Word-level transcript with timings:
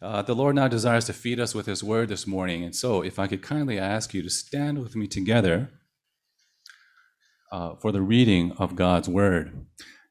Uh, 0.00 0.22
the 0.22 0.34
Lord 0.34 0.54
now 0.54 0.68
desires 0.68 1.06
to 1.06 1.12
feed 1.12 1.40
us 1.40 1.56
with 1.56 1.66
His 1.66 1.82
word 1.82 2.08
this 2.08 2.26
morning. 2.26 2.62
And 2.62 2.74
so, 2.74 3.02
if 3.02 3.18
I 3.18 3.26
could 3.26 3.42
kindly 3.42 3.78
ask 3.78 4.14
you 4.14 4.22
to 4.22 4.30
stand 4.30 4.78
with 4.78 4.94
me 4.94 5.08
together 5.08 5.70
uh, 7.50 7.74
for 7.76 7.90
the 7.90 8.02
reading 8.02 8.52
of 8.52 8.76
God's 8.76 9.08
word. 9.08 9.66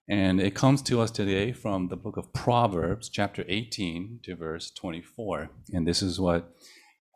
And 0.09 0.41
it 0.41 0.55
comes 0.55 0.81
to 0.83 0.99
us 0.99 1.11
today 1.11 1.53
from 1.53 1.87
the 1.87 1.95
book 1.95 2.17
of 2.17 2.33
Proverbs, 2.33 3.09
chapter 3.09 3.45
18 3.47 4.21
to 4.23 4.35
verse 4.35 4.71
24. 4.71 5.51
And 5.71 5.87
this 5.87 6.01
is 6.01 6.19
what 6.19 6.53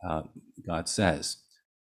uh, 0.08 0.24
God 0.66 0.88
says 0.88 1.38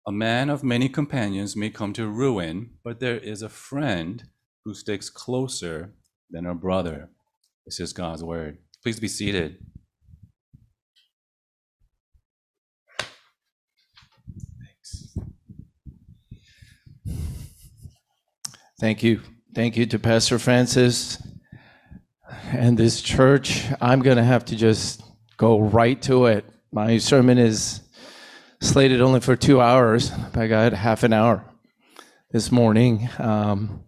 A 0.05 0.11
man 0.11 0.51
of 0.51 0.63
many 0.63 0.87
companions 0.87 1.55
may 1.55 1.71
come 1.71 1.93
to 1.93 2.07
ruin, 2.07 2.71
but 2.83 2.99
there 2.99 3.17
is 3.17 3.41
a 3.41 3.49
friend 3.49 4.25
who 4.63 4.75
sticks 4.75 5.09
closer 5.09 5.93
than 6.29 6.45
a 6.45 6.53
brother. 6.53 7.09
This 7.65 7.79
is 7.79 7.91
God's 7.93 8.23
word. 8.23 8.59
Please 8.83 8.99
be 8.99 9.07
seated. 9.07 9.57
Thank 18.77 19.03
you. 19.03 19.21
Thank 19.53 19.77
you 19.77 19.85
to 19.85 19.99
Pastor 19.99 20.37
Francis 20.37 21.25
and 22.51 22.77
this 22.77 23.01
church. 23.01 23.63
I'm 23.79 24.01
going 24.01 24.17
to 24.17 24.23
have 24.23 24.43
to 24.45 24.57
just 24.57 25.01
go 25.37 25.61
right 25.61 26.01
to 26.01 26.25
it. 26.25 26.43
My 26.73 26.97
sermon 26.97 27.37
is 27.37 27.79
slated 28.59 28.99
only 28.99 29.21
for 29.21 29.37
two 29.37 29.61
hours. 29.61 30.11
I 30.33 30.47
got 30.47 30.73
half 30.73 31.03
an 31.03 31.13
hour 31.13 31.45
this 32.31 32.51
morning. 32.51 33.07
Um, 33.17 33.85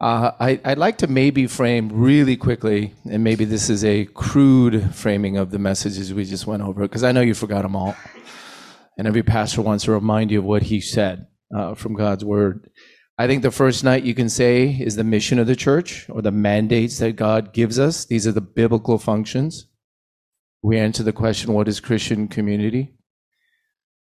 uh, 0.00 0.30
I, 0.38 0.60
would 0.66 0.78
like 0.78 0.98
to 0.98 1.08
maybe 1.08 1.48
frame 1.48 1.88
really 1.92 2.36
quickly, 2.36 2.94
and 3.10 3.24
maybe 3.24 3.44
this 3.44 3.68
is 3.68 3.84
a 3.84 4.04
crude 4.04 4.94
framing 4.94 5.36
of 5.36 5.50
the 5.50 5.58
messages 5.58 6.14
we 6.14 6.24
just 6.24 6.46
went 6.46 6.62
over, 6.62 6.82
because 6.82 7.02
I 7.02 7.10
know 7.10 7.22
you 7.22 7.34
forgot 7.34 7.62
them 7.62 7.74
all. 7.74 7.96
And 8.96 9.08
every 9.08 9.24
pastor 9.24 9.62
wants 9.62 9.84
to 9.86 9.92
remind 9.92 10.30
you 10.30 10.38
of 10.38 10.44
what 10.44 10.62
he 10.62 10.80
said 10.80 11.26
uh, 11.52 11.74
from 11.74 11.94
God's 11.94 12.24
word. 12.24 12.70
I 13.20 13.26
think 13.26 13.42
the 13.42 13.50
first 13.50 13.84
night 13.84 14.02
you 14.02 14.14
can 14.14 14.30
say 14.30 14.74
is 14.80 14.96
the 14.96 15.04
mission 15.04 15.38
of 15.38 15.46
the 15.46 15.54
church 15.54 16.08
or 16.08 16.22
the 16.22 16.30
mandates 16.30 17.00
that 17.00 17.16
God 17.16 17.52
gives 17.52 17.78
us. 17.78 18.06
These 18.06 18.26
are 18.26 18.32
the 18.32 18.40
biblical 18.40 18.96
functions. 18.96 19.66
We 20.62 20.78
answer 20.78 21.02
the 21.02 21.12
question, 21.12 21.52
what 21.52 21.68
is 21.68 21.80
Christian 21.80 22.28
community? 22.28 22.94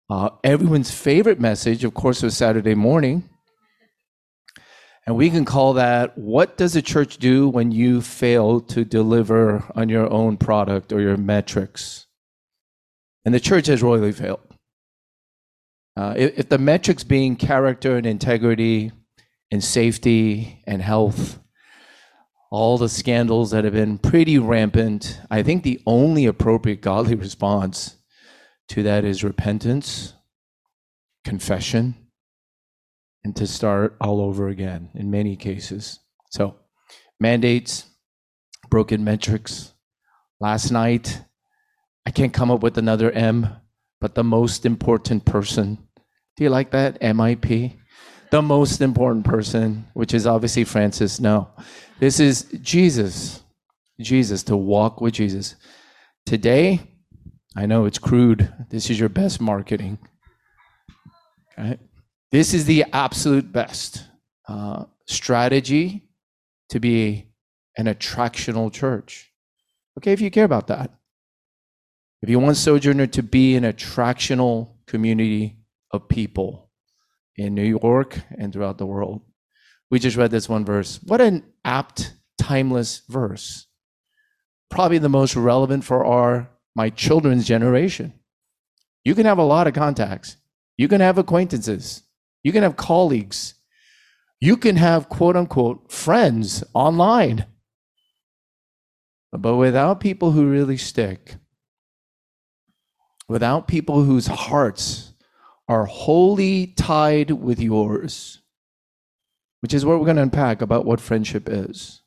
Uh, 0.10 0.32
everyone's 0.44 0.90
favorite 0.90 1.40
message, 1.40 1.84
of 1.84 1.94
course, 1.94 2.24
was 2.24 2.36
Saturday 2.36 2.74
morning. 2.74 3.30
And 5.06 5.16
we 5.16 5.30
can 5.30 5.46
call 5.46 5.74
that, 5.74 6.18
what 6.18 6.58
does 6.58 6.76
a 6.76 6.82
church 6.82 7.18
do 7.18 7.48
when 7.48 7.72
you 7.72 8.02
fail 8.02 8.60
to 8.62 8.84
deliver 8.84 9.72
on 9.76 9.88
your 9.88 10.12
own 10.12 10.36
product 10.36 10.92
or 10.92 11.00
your 11.00 11.16
metrics? 11.16 12.08
And 13.24 13.36
the 13.36 13.40
church 13.40 13.68
has 13.68 13.84
royally 13.84 14.14
failed. 14.14 14.55
Uh, 15.98 16.14
if, 16.18 16.40
if 16.40 16.50
the 16.50 16.58
metrics 16.58 17.04
being 17.04 17.36
character 17.36 17.96
and 17.96 18.06
integrity 18.06 18.92
and 19.52 19.64
safety 19.64 20.62
and 20.68 20.82
health, 20.82 21.40
all 22.52 22.78
the 22.78 22.90
scandals 22.90 23.52
that 23.52 23.64
have 23.64 23.74
been 23.74 23.98
pretty 23.98 24.38
rampant, 24.38 25.20
I 25.32 25.42
think 25.44 25.64
the 25.64 25.82
only 25.86 26.26
appropriate 26.26 26.82
godly 26.82 27.16
response 27.28 27.96
to 28.70 28.84
that 28.84 29.06
is 29.06 29.24
repentance, 29.24 30.14
confession, 31.24 31.96
and 33.24 33.36
to 33.36 33.48
start 33.48 33.96
all 34.02 34.22
over 34.22 34.50
again 34.50 34.90
in 34.94 35.10
many 35.10 35.36
cases. 35.36 36.00
So, 36.30 36.56
mandates, 37.20 37.86
broken 38.70 39.04
metrics. 39.04 39.74
Last 40.40 40.72
night, 40.72 41.22
I 42.06 42.12
can't 42.12 42.34
come 42.34 42.52
up 42.52 42.62
with 42.62 42.78
another 42.78 43.12
M, 43.12 43.48
but 44.02 44.16
the 44.16 44.24
most 44.24 44.66
important 44.66 45.26
person 45.26 45.85
do 46.36 46.44
you 46.44 46.50
like 46.50 46.72
that? 46.72 47.00
MIP? 47.02 47.78
The 48.32 48.42
most 48.42 48.82
important 48.82 49.26
person, 49.26 49.88
which 49.94 50.14
is 50.14 50.28
obviously 50.28 50.64
Francis. 50.64 51.20
No. 51.20 51.50
This 52.00 52.20
is 52.20 52.44
Jesus. 52.62 53.42
Jesus, 54.00 54.44
to 54.44 54.58
walk 54.58 55.00
with 55.00 55.14
Jesus. 55.14 55.56
Today, 56.26 56.82
I 57.56 57.66
know 57.66 57.86
it's 57.86 57.98
crude. 57.98 58.52
This 58.70 58.90
is 58.90 59.00
your 59.00 59.10
best 59.10 59.40
marketing. 59.40 59.98
Okay? 61.58 61.78
This 62.32 62.54
is 62.54 62.66
the 62.66 62.84
absolute 62.92 63.52
best 63.54 64.04
uh, 64.50 64.86
strategy 65.06 66.10
to 66.70 66.80
be 66.80 67.32
an 67.78 67.86
attractional 67.86 68.74
church. 68.74 69.32
Okay, 69.98 70.12
if 70.12 70.20
you 70.20 70.30
care 70.30 70.44
about 70.44 70.68
that. 70.68 70.92
If 72.22 72.30
you 72.30 72.40
want 72.40 72.58
Sojourner 72.58 73.08
to 73.08 73.24
be 73.24 73.56
an 73.56 73.64
attractional 73.64 74.72
community 74.88 75.58
of 75.92 76.10
people 76.10 76.72
in 77.36 77.54
New 77.54 77.78
York 77.82 78.20
and 78.38 78.52
throughout 78.52 78.78
the 78.78 78.86
world. 78.86 79.22
We 79.92 80.00
just 80.00 80.18
read 80.18 80.32
this 80.32 80.50
one 80.50 80.66
verse. 80.66 81.00
What 81.04 81.22
an 81.22 81.44
apt, 81.64 82.14
timeless 82.38 83.04
verse. 83.08 83.68
Probably 84.70 84.98
the 84.98 85.10
most 85.10 85.36
relevant 85.36 85.84
for 85.84 86.06
our 86.06 86.50
my 86.76 86.90
children's 86.90 87.48
generation. 87.48 88.14
You 89.06 89.16
can 89.16 89.26
have 89.26 89.38
a 89.38 89.44
lot 89.44 89.68
of 89.68 89.74
contacts. 89.74 90.38
You 90.78 90.88
can 90.88 91.00
have 91.00 91.18
acquaintances. 91.18 92.04
You 92.44 92.52
can 92.52 92.64
have 92.64 92.76
colleagues. 92.76 93.54
You 94.42 94.58
can 94.58 94.76
have 94.76 95.10
quote 95.10 95.38
unquote 95.38 95.92
friends 95.92 96.64
online. 96.74 97.46
But 99.32 99.56
without 99.56 100.00
people 100.00 100.32
who 100.32 100.50
really 100.50 100.78
stick, 100.78 101.36
without 103.28 103.68
people 103.68 104.04
whose 104.04 104.28
hearts 104.28 105.14
are 105.68 105.86
wholly 105.86 106.68
tied 106.68 107.32
with 107.32 107.60
yours, 107.60 108.40
which 109.62 109.74
is 109.74 109.86
what 109.86 110.00
we're 110.00 110.06
going 110.06 110.18
to 110.18 110.24
unpack 110.24 110.62
about 110.62 110.86
what 110.86 111.02
friendship 111.02 111.50
is. 111.50 112.02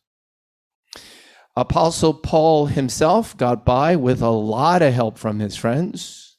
Apostle 1.57 2.15
Paul 2.15 2.67
himself 2.67 3.37
got 3.37 3.65
by 3.65 3.97
with 3.97 4.23
a 4.23 4.31
lot 4.31 4.81
of 4.81 4.95
help 4.95 5.19
from 5.19 5.41
his 5.41 5.57
friends. 5.57 6.37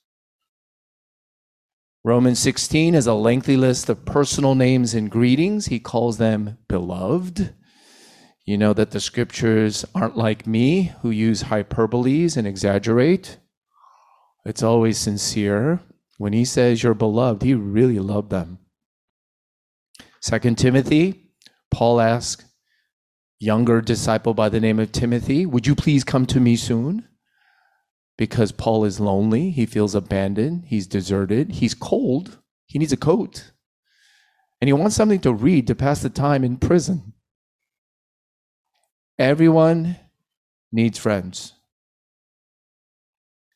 Romans 2.06 2.40
16 2.40 2.96
is 2.96 3.06
a 3.06 3.14
lengthy 3.14 3.58
list 3.58 3.90
of 3.90 4.06
personal 4.06 4.56
names 4.56 4.94
and 4.94 5.12
greetings. 5.12 5.66
He 5.66 5.82
calls 5.82 6.18
them 6.18 6.58
beloved. 6.70 7.54
You 8.46 8.58
know 8.58 8.72
that 8.72 8.92
the 8.92 9.02
scriptures 9.02 9.84
aren't 9.94 10.16
like 10.16 10.48
me, 10.48 10.94
who 11.02 11.10
use 11.10 11.44
hyperboles 11.44 12.38
and 12.38 12.48
exaggerate. 12.48 13.38
It's 14.46 14.64
always 14.64 14.98
sincere. 14.98 15.82
When 16.20 16.34
he 16.34 16.44
says 16.44 16.84
you're 16.84 16.94
beloved, 16.94 17.44
he 17.44 17.54
really 17.54 17.98
loved 17.98 18.30
them. 18.30 18.60
Second 20.22 20.58
Timothy, 20.58 21.32
Paul 21.72 22.02
asks, 22.02 22.44
younger 23.40 23.80
disciple 23.80 24.34
by 24.34 24.50
the 24.50 24.60
name 24.60 24.80
of 24.80 24.92
Timothy, 24.92 25.46
would 25.46 25.66
you 25.66 25.76
please 25.76 26.04
come 26.04 26.26
to 26.26 26.42
me 26.42 26.58
soon? 26.58 27.08
Because 28.18 28.52
Paul 28.52 28.84
is 28.84 29.00
lonely, 29.00 29.50
he 29.50 29.66
feels 29.66 29.96
abandoned, 29.96 30.66
he's 30.68 30.88
deserted, 30.88 31.52
he's 31.52 31.74
cold, 31.74 32.40
he 32.66 32.78
needs 32.78 32.92
a 32.92 32.98
coat. 32.98 33.54
And 34.60 34.68
he 34.68 34.74
wants 34.74 34.98
something 34.98 35.22
to 35.22 35.32
read 35.34 35.68
to 35.68 35.74
pass 35.74 36.02
the 36.02 36.10
time 36.10 36.44
in 36.44 36.58
prison. 36.58 37.14
Everyone 39.18 39.96
needs 40.70 41.00
friends. 41.00 41.54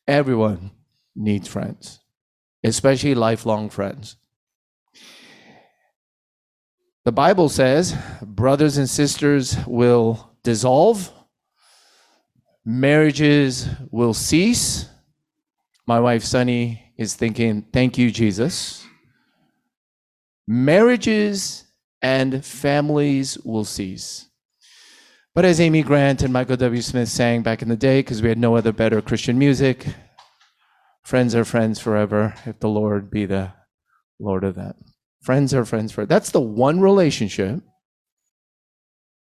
Everyone 0.08 0.72
needs 1.14 1.50
friends 1.50 2.00
especially 2.64 3.16
lifelong 3.16 3.70
friends. 3.70 4.16
The 7.06 7.12
Bible 7.12 7.50
says 7.50 7.96
brothers 8.22 8.78
and 8.78 8.90
sisters 8.90 9.58
will 9.68 10.32
dissolve, 10.44 11.12
marriages 12.64 13.68
will 13.92 14.14
cease. 14.14 14.88
My 15.86 16.00
wife 16.00 16.24
Sunny 16.24 16.94
is 16.98 17.16
thinking, 17.16 17.66
Thank 17.74 17.98
you, 17.98 18.10
Jesus. 18.10 18.86
Marriages 20.48 21.66
and 22.02 22.44
families 22.46 23.38
will 23.40 23.66
cease. 23.66 24.30
But 25.36 25.46
as 25.46 25.60
Amy 25.60 25.82
Grant 25.82 26.22
and 26.22 26.32
Michael 26.32 26.58
W. 26.58 26.82
Smith 26.82 27.10
sang 27.10 27.42
back 27.42 27.62
in 27.62 27.70
the 27.70 27.76
day, 27.76 28.00
because 28.00 28.22
we 28.22 28.30
had 28.30 28.38
no 28.38 28.56
other 28.56 28.72
better 28.72 29.02
Christian 29.02 29.40
music, 29.40 29.88
Friends 31.04 31.36
are 31.36 31.46
friends 31.46 31.80
forever 31.80 32.34
if 32.46 32.60
the 32.60 32.70
Lord 32.70 33.12
be 33.12 33.26
the 33.26 33.54
Lord 34.20 34.44
of 34.44 34.56
that. 34.56 34.76
Friends 35.22 35.54
are 35.54 35.66
friends 35.66 35.92
forever. 35.92 36.08
That's 36.08 36.32
the 36.32 36.42
one 36.42 36.80
relationship 36.80 37.62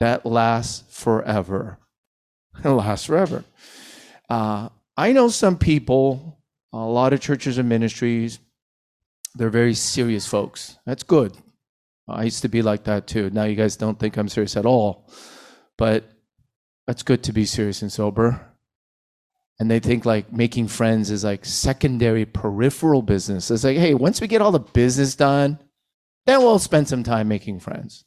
that 0.01 0.27
lasts 0.27 0.85
forever. 0.89 1.79
It 2.65 2.69
lasts 2.69 3.07
forever. 3.07 3.45
Uh, 4.31 4.69
I 4.97 5.11
know 5.11 5.29
some 5.29 5.59
people, 5.59 6.39
a 6.73 6.79
lot 6.79 7.13
of 7.13 7.21
churches 7.21 7.59
and 7.59 7.69
ministries, 7.69 8.39
they're 9.35 9.51
very 9.51 9.75
serious 9.75 10.25
folks. 10.25 10.79
That's 10.87 11.03
good. 11.03 11.37
I 12.07 12.23
used 12.23 12.43
to 12.43 12.49
be 12.49 12.63
like 12.63 12.85
that 12.85 13.09
too. 13.09 13.31
Now 13.31 13.43
you 13.45 13.57
guys 13.57 13.75
don't 13.75 13.99
think 13.99 14.17
I'm 14.17 14.29
serious 14.29 14.57
at 14.57 14.67
all. 14.67 15.11
But 15.77 16.05
that's 16.87 17.03
good 17.03 17.25
to 17.25 17.33
be 17.33 17.45
serious 17.45 17.83
and 17.83 17.91
sober. 17.91 18.54
And 19.61 19.71
they 19.71 19.79
think 19.79 20.05
like 20.05 20.33
making 20.33 20.69
friends 20.69 21.11
is 21.11 21.25
like 21.25 21.45
secondary 21.45 22.25
peripheral 22.25 23.03
business. 23.03 23.51
It's 23.51 23.65
like, 23.65 23.77
hey, 23.77 23.95
once 23.95 24.21
we 24.21 24.27
get 24.27 24.43
all 24.43 24.51
the 24.51 24.59
business 24.59 25.15
done, 25.15 25.59
then 26.27 26.41
we'll 26.41 26.59
spend 26.59 26.89
some 26.89 27.03
time 27.03 27.29
making 27.29 27.61
friends. 27.61 28.05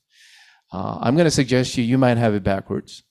Uh, 0.73 0.97
I'm 0.99 1.15
going 1.15 1.25
to 1.25 1.31
suggest 1.31 1.77
you, 1.77 1.83
you 1.83 1.97
might 1.97 2.17
have 2.17 2.33
it 2.33 2.43
backwards. 2.43 3.03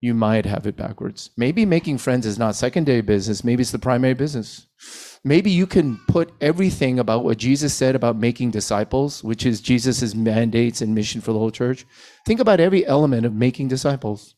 You 0.00 0.14
might 0.14 0.44
have 0.44 0.66
it 0.66 0.76
backwards. 0.76 1.30
Maybe 1.36 1.64
making 1.64 1.98
friends 1.98 2.26
is 2.26 2.38
not 2.38 2.54
secondary 2.54 3.00
business, 3.00 3.42
maybe 3.42 3.62
it's 3.62 3.72
the 3.72 3.78
primary 3.78 4.14
business. 4.14 4.66
Maybe 5.24 5.50
you 5.50 5.66
can 5.66 5.98
put 6.06 6.32
everything 6.42 6.98
about 6.98 7.24
what 7.24 7.38
Jesus 7.38 7.72
said 7.72 7.96
about 7.96 8.16
making 8.16 8.50
disciples, 8.50 9.24
which 9.24 9.46
is 9.46 9.62
Jesus' 9.62 10.14
mandates 10.14 10.82
and 10.82 10.94
mission 10.94 11.22
for 11.22 11.32
the 11.32 11.38
whole 11.38 11.50
church. 11.50 11.86
Think 12.26 12.40
about 12.40 12.60
every 12.60 12.86
element 12.86 13.24
of 13.24 13.32
making 13.32 13.68
disciples. 13.68 14.34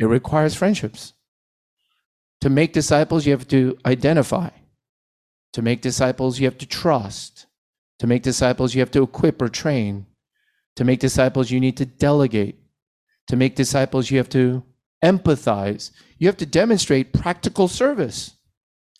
It 0.00 0.06
requires 0.06 0.54
friendships. 0.54 1.12
To 2.40 2.48
make 2.48 2.72
disciples, 2.72 3.26
you 3.26 3.32
have 3.32 3.46
to 3.48 3.76
identify. 3.84 4.48
To 5.52 5.60
make 5.60 5.82
disciples, 5.82 6.40
you 6.40 6.46
have 6.46 6.56
to 6.56 6.66
trust. 6.66 7.44
To 7.98 8.06
make 8.06 8.22
disciples, 8.22 8.74
you 8.74 8.80
have 8.80 8.90
to 8.92 9.02
equip 9.02 9.42
or 9.42 9.50
train. 9.50 10.06
To 10.76 10.84
make 10.84 11.00
disciples, 11.00 11.50
you 11.50 11.60
need 11.60 11.76
to 11.76 11.84
delegate. 11.84 12.58
To 13.28 13.36
make 13.36 13.56
disciples, 13.56 14.10
you 14.10 14.16
have 14.16 14.30
to 14.30 14.64
empathize. 15.04 15.90
You 16.16 16.28
have 16.28 16.38
to 16.38 16.46
demonstrate 16.46 17.12
practical 17.12 17.68
service. 17.68 18.36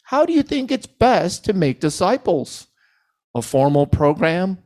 How 0.03 0.27
do 0.27 0.35
you 0.35 0.43
think 0.43 0.71
it's 0.71 0.87
best 0.87 1.47
to 1.47 1.55
make 1.55 1.81
disciples? 1.81 2.67
A 3.35 3.41
formal 3.41 3.87
program? 3.87 4.59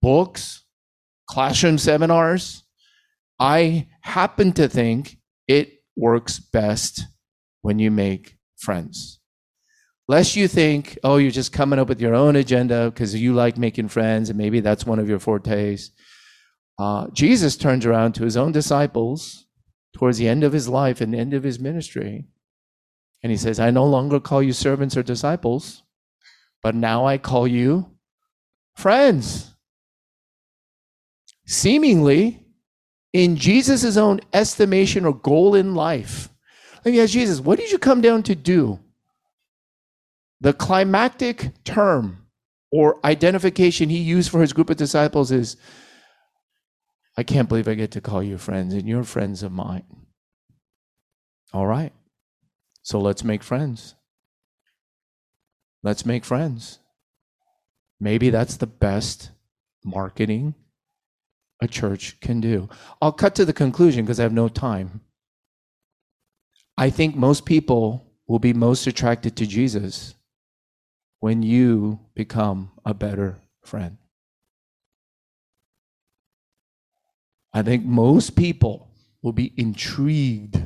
Books? 0.00 0.64
Classroom 1.28 1.76
seminars? 1.76 2.62
I 3.38 3.88
happen 4.00 4.52
to 4.54 4.66
think 4.66 5.18
it 5.58 5.82
works 5.96 6.38
best 6.38 7.04
when 7.60 7.78
you 7.78 7.90
make 7.90 8.36
friends. 8.56 9.20
Lest 10.08 10.34
you 10.34 10.48
think, 10.48 10.98
oh, 11.04 11.16
you're 11.16 11.30
just 11.30 11.52
coming 11.52 11.78
up 11.78 11.88
with 11.88 12.00
your 12.00 12.14
own 12.14 12.36
agenda 12.36 12.90
because 12.90 13.14
you 13.14 13.34
like 13.34 13.56
making 13.56 13.88
friends 13.88 14.30
and 14.30 14.38
maybe 14.38 14.60
that's 14.60 14.86
one 14.86 14.98
of 14.98 15.08
your 15.08 15.18
fortes. 15.18 15.90
Uh, 16.78 17.06
Jesus 17.12 17.56
turns 17.56 17.86
around 17.86 18.14
to 18.14 18.24
his 18.24 18.36
own 18.36 18.52
disciples 18.52 19.46
towards 19.94 20.18
the 20.18 20.28
end 20.28 20.42
of 20.42 20.52
his 20.52 20.68
life 20.68 21.00
and 21.00 21.12
the 21.12 21.18
end 21.18 21.34
of 21.34 21.44
his 21.44 21.60
ministry. 21.60 22.24
And 23.22 23.30
he 23.30 23.36
says, 23.36 23.60
I 23.60 23.70
no 23.70 23.86
longer 23.86 24.18
call 24.18 24.42
you 24.42 24.52
servants 24.52 24.96
or 24.96 25.02
disciples, 25.02 25.82
but 26.62 26.74
now 26.74 27.06
I 27.06 27.18
call 27.18 27.46
you 27.46 27.92
friends. 28.74 29.54
Seemingly, 31.46 32.41
in 33.12 33.36
Jesus' 33.36 33.96
own 33.96 34.20
estimation 34.32 35.04
or 35.04 35.14
goal 35.14 35.54
in 35.54 35.74
life. 35.74 36.28
Let 36.84 36.92
me 36.92 37.00
ask 37.00 37.12
Jesus, 37.12 37.40
what 37.40 37.58
did 37.58 37.70
you 37.70 37.78
come 37.78 38.00
down 38.00 38.22
to 38.24 38.34
do? 38.34 38.80
The 40.40 40.52
climactic 40.52 41.52
term 41.64 42.26
or 42.72 42.98
identification 43.04 43.90
he 43.90 43.98
used 43.98 44.30
for 44.30 44.40
his 44.40 44.52
group 44.52 44.70
of 44.70 44.76
disciples 44.76 45.30
is 45.30 45.56
I 47.16 47.22
can't 47.22 47.48
believe 47.48 47.68
I 47.68 47.74
get 47.74 47.90
to 47.92 48.00
call 48.00 48.22
you 48.22 48.38
friends, 48.38 48.72
and 48.72 48.88
you're 48.88 49.04
friends 49.04 49.42
of 49.42 49.52
mine. 49.52 49.84
All 51.52 51.66
right. 51.66 51.92
So 52.82 52.98
let's 52.98 53.22
make 53.22 53.42
friends. 53.42 53.94
Let's 55.82 56.06
make 56.06 56.24
friends. 56.24 56.78
Maybe 58.00 58.30
that's 58.30 58.56
the 58.56 58.66
best 58.66 59.30
marketing 59.84 60.54
a 61.62 61.68
church 61.68 62.18
can 62.20 62.40
do. 62.40 62.68
I'll 63.00 63.12
cut 63.12 63.36
to 63.36 63.44
the 63.44 63.52
conclusion 63.52 64.04
because 64.04 64.18
I 64.18 64.24
have 64.24 64.32
no 64.32 64.48
time. 64.48 65.00
I 66.76 66.90
think 66.90 67.14
most 67.14 67.46
people 67.46 68.04
will 68.26 68.40
be 68.40 68.52
most 68.52 68.86
attracted 68.88 69.36
to 69.36 69.46
Jesus 69.46 70.14
when 71.20 71.44
you 71.44 72.00
become 72.14 72.72
a 72.84 72.92
better 72.92 73.38
friend. 73.64 73.96
I 77.54 77.62
think 77.62 77.84
most 77.84 78.34
people 78.34 78.90
will 79.22 79.32
be 79.32 79.52
intrigued. 79.56 80.60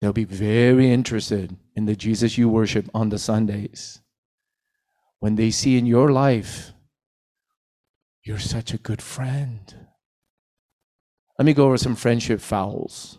They'll 0.00 0.12
be 0.12 0.24
very 0.24 0.92
interested 0.92 1.56
in 1.74 1.86
the 1.86 1.96
Jesus 1.96 2.36
you 2.36 2.50
worship 2.50 2.90
on 2.92 3.08
the 3.08 3.18
Sundays. 3.18 4.00
When 5.20 5.36
they 5.36 5.50
see 5.50 5.78
in 5.78 5.86
your 5.86 6.12
life, 6.12 6.72
you're 8.26 8.40
such 8.40 8.74
a 8.74 8.78
good 8.78 9.00
friend. 9.00 9.72
Let 11.38 11.46
me 11.46 11.54
go 11.54 11.66
over 11.66 11.78
some 11.78 11.94
friendship 11.94 12.40
fouls. 12.40 13.18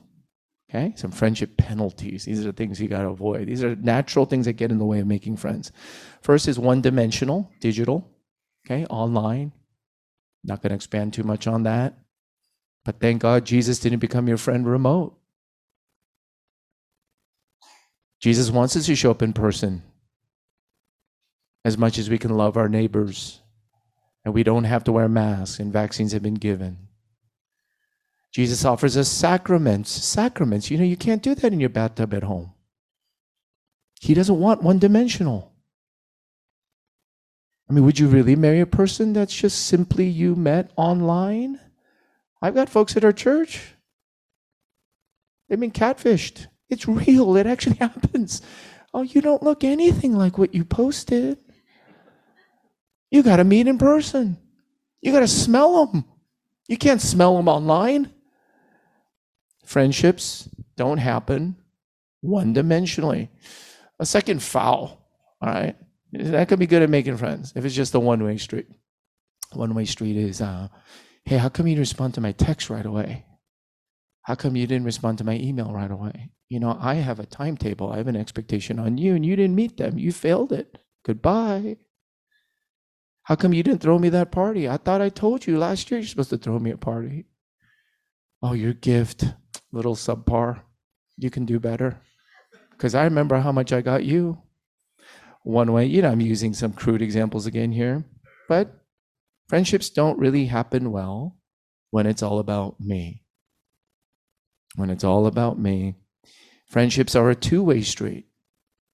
Okay, 0.69 0.91
some 0.97 1.11
friendship 1.11 1.55
penalties. 1.55 2.25
These 2.25 2.41
are 2.41 2.51
the 2.51 2.53
things 2.53 2.81
you 2.81 2.89
got 2.89 3.03
to 3.03 3.07
avoid. 3.07 3.47
These 3.47 3.63
are 3.63 3.73
natural 3.77 4.25
things 4.25 4.45
that 4.47 4.53
get 4.53 4.69
in 4.69 4.79
the 4.79 4.85
way 4.85 4.99
of 4.99 5.07
making 5.07 5.37
friends. 5.37 5.71
First 6.21 6.49
is 6.49 6.59
one 6.59 6.81
dimensional, 6.81 7.49
digital, 7.61 8.05
okay, 8.65 8.85
online. 8.87 9.53
Not 10.43 10.61
going 10.61 10.71
to 10.71 10.75
expand 10.75 11.13
too 11.13 11.23
much 11.23 11.47
on 11.47 11.63
that. 11.63 11.97
But 12.83 12.99
thank 12.99 13.21
God 13.21 13.45
Jesus 13.45 13.79
didn't 13.79 13.99
become 13.99 14.27
your 14.27 14.37
friend 14.37 14.67
remote. 14.67 15.17
Jesus 18.19 18.51
wants 18.51 18.75
us 18.75 18.87
to 18.87 18.95
show 18.95 19.11
up 19.11 19.21
in 19.21 19.31
person 19.31 19.83
as 21.63 21.77
much 21.77 21.97
as 21.97 22.09
we 22.09 22.17
can 22.17 22.35
love 22.35 22.57
our 22.57 22.67
neighbors. 22.67 23.41
And 24.27 24.33
we 24.33 24.43
don't 24.43 24.65
have 24.65 24.83
to 24.83 24.91
wear 24.91 25.07
masks, 25.07 25.57
and 25.57 25.71
vaccines 25.71 26.11
have 26.11 26.21
been 26.21 26.33
given. 26.33 26.89
Jesus 28.33 28.65
offers 28.65 28.97
us 28.97 29.07
sacraments. 29.07 29.89
Sacraments. 29.89 30.69
You 30.69 30.77
know, 30.77 30.83
you 30.83 30.97
can't 30.97 31.23
do 31.23 31.33
that 31.33 31.53
in 31.53 31.61
your 31.61 31.69
bathtub 31.69 32.13
at 32.13 32.23
home. 32.23 32.51
He 34.01 34.13
doesn't 34.13 34.37
want 34.37 34.61
one 34.61 34.79
dimensional. 34.79 35.53
I 37.69 37.73
mean, 37.73 37.85
would 37.85 37.99
you 37.99 38.09
really 38.09 38.35
marry 38.35 38.59
a 38.59 38.65
person 38.65 39.13
that's 39.13 39.33
just 39.33 39.65
simply 39.65 40.07
you 40.07 40.35
met 40.35 40.71
online? 40.75 41.61
I've 42.41 42.55
got 42.55 42.67
folks 42.67 42.97
at 42.97 43.05
our 43.05 43.13
church. 43.13 43.75
They've 45.47 45.57
been 45.57 45.71
catfished. 45.71 46.47
It's 46.69 46.85
real. 46.85 47.37
It 47.37 47.47
actually 47.47 47.75
happens. 47.79 48.41
Oh, 48.93 49.03
you 49.03 49.21
don't 49.21 49.41
look 49.41 49.63
anything 49.63 50.17
like 50.17 50.37
what 50.37 50.53
you 50.53 50.65
posted. 50.65 51.37
You 53.11 53.23
got 53.23 53.37
to 53.37 53.43
meet 53.43 53.67
in 53.67 53.77
person. 53.77 54.37
You 55.01 55.11
got 55.11 55.21
to 55.21 55.27
smell 55.27 55.85
them. 55.85 56.05
You 56.67 56.77
can't 56.77 57.01
smell 57.01 57.37
them 57.37 57.47
online. 57.47 58.11
Friendships 59.65 60.49
don't 60.75 60.97
happen 60.97 61.55
one 62.21 62.53
dimensionally. 62.53 63.29
A 63.99 64.05
second 64.05 64.41
foul, 64.41 65.05
all 65.41 65.49
right? 65.49 65.75
That 66.13 66.47
could 66.47 66.59
be 66.59 66.67
good 66.67 66.81
at 66.81 66.89
making 66.89 67.17
friends 67.17 67.53
if 67.55 67.65
it's 67.65 67.75
just 67.75 67.93
a 67.95 67.99
one 67.99 68.23
way 68.23 68.37
street. 68.37 68.67
One 69.53 69.73
way 69.73 69.85
street 69.85 70.17
is 70.17 70.41
uh, 70.41 70.67
Hey, 71.25 71.37
how 71.37 71.49
come 71.49 71.67
you 71.67 71.77
respond 71.77 72.13
to 72.13 72.21
my 72.21 72.31
text 72.31 72.69
right 72.69 72.85
away? 72.85 73.25
How 74.21 74.35
come 74.35 74.55
you 74.55 74.67
didn't 74.67 74.85
respond 74.85 75.17
to 75.17 75.23
my 75.23 75.35
email 75.35 75.71
right 75.71 75.91
away? 75.91 76.31
You 76.49 76.59
know, 76.61 76.77
I 76.79 76.95
have 76.95 77.19
a 77.19 77.25
timetable, 77.25 77.91
I 77.91 77.97
have 77.97 78.07
an 78.07 78.15
expectation 78.15 78.79
on 78.79 78.97
you, 78.97 79.13
and 79.15 79.25
you 79.25 79.35
didn't 79.35 79.55
meet 79.55 79.75
them. 79.77 79.97
You 79.97 80.13
failed 80.13 80.53
it. 80.53 80.77
Goodbye. 81.05 81.77
How 83.27 83.35
come 83.35 83.51
you 83.51 83.61
didn't 83.61 83.81
throw 83.81 83.99
me 83.99 84.07
that 84.07 84.31
party? 84.31 84.69
I 84.69 84.77
thought 84.77 85.01
I 85.01 85.09
told 85.09 85.45
you 85.45 85.57
last 85.57 85.91
year 85.91 85.99
you're 85.99 86.07
supposed 86.07 86.29
to 86.29 86.37
throw 86.37 86.57
me 86.59 86.71
a 86.71 86.77
party. 86.77 87.25
Oh, 88.41 88.53
your 88.53 88.71
gift, 88.71 89.25
little 89.73 89.95
subpar. 89.95 90.61
You 91.17 91.29
can 91.29 91.43
do 91.45 91.59
better. 91.59 91.99
Because 92.71 92.95
I 92.95 93.03
remember 93.03 93.37
how 93.39 93.51
much 93.51 93.73
I 93.73 93.81
got 93.81 94.05
you. 94.05 94.41
One 95.43 95.73
way, 95.73 95.87
you 95.87 96.01
know, 96.01 96.09
I'm 96.09 96.21
using 96.21 96.53
some 96.53 96.71
crude 96.71 97.01
examples 97.01 97.45
again 97.45 97.73
here, 97.73 98.05
but 98.47 98.73
Friendships 99.49 99.89
don't 99.89 100.17
really 100.17 100.45
happen 100.45 100.93
well 100.93 101.37
when 101.89 102.05
it's 102.05 102.23
all 102.23 102.39
about 102.39 102.79
me. 102.79 103.23
When 104.77 104.89
it's 104.89 105.03
all 105.03 105.27
about 105.27 105.59
me. 105.59 105.95
Friendships 106.69 107.13
are 107.13 107.29
a 107.29 107.35
two 107.35 107.61
way 107.61 107.81
street. 107.81 108.27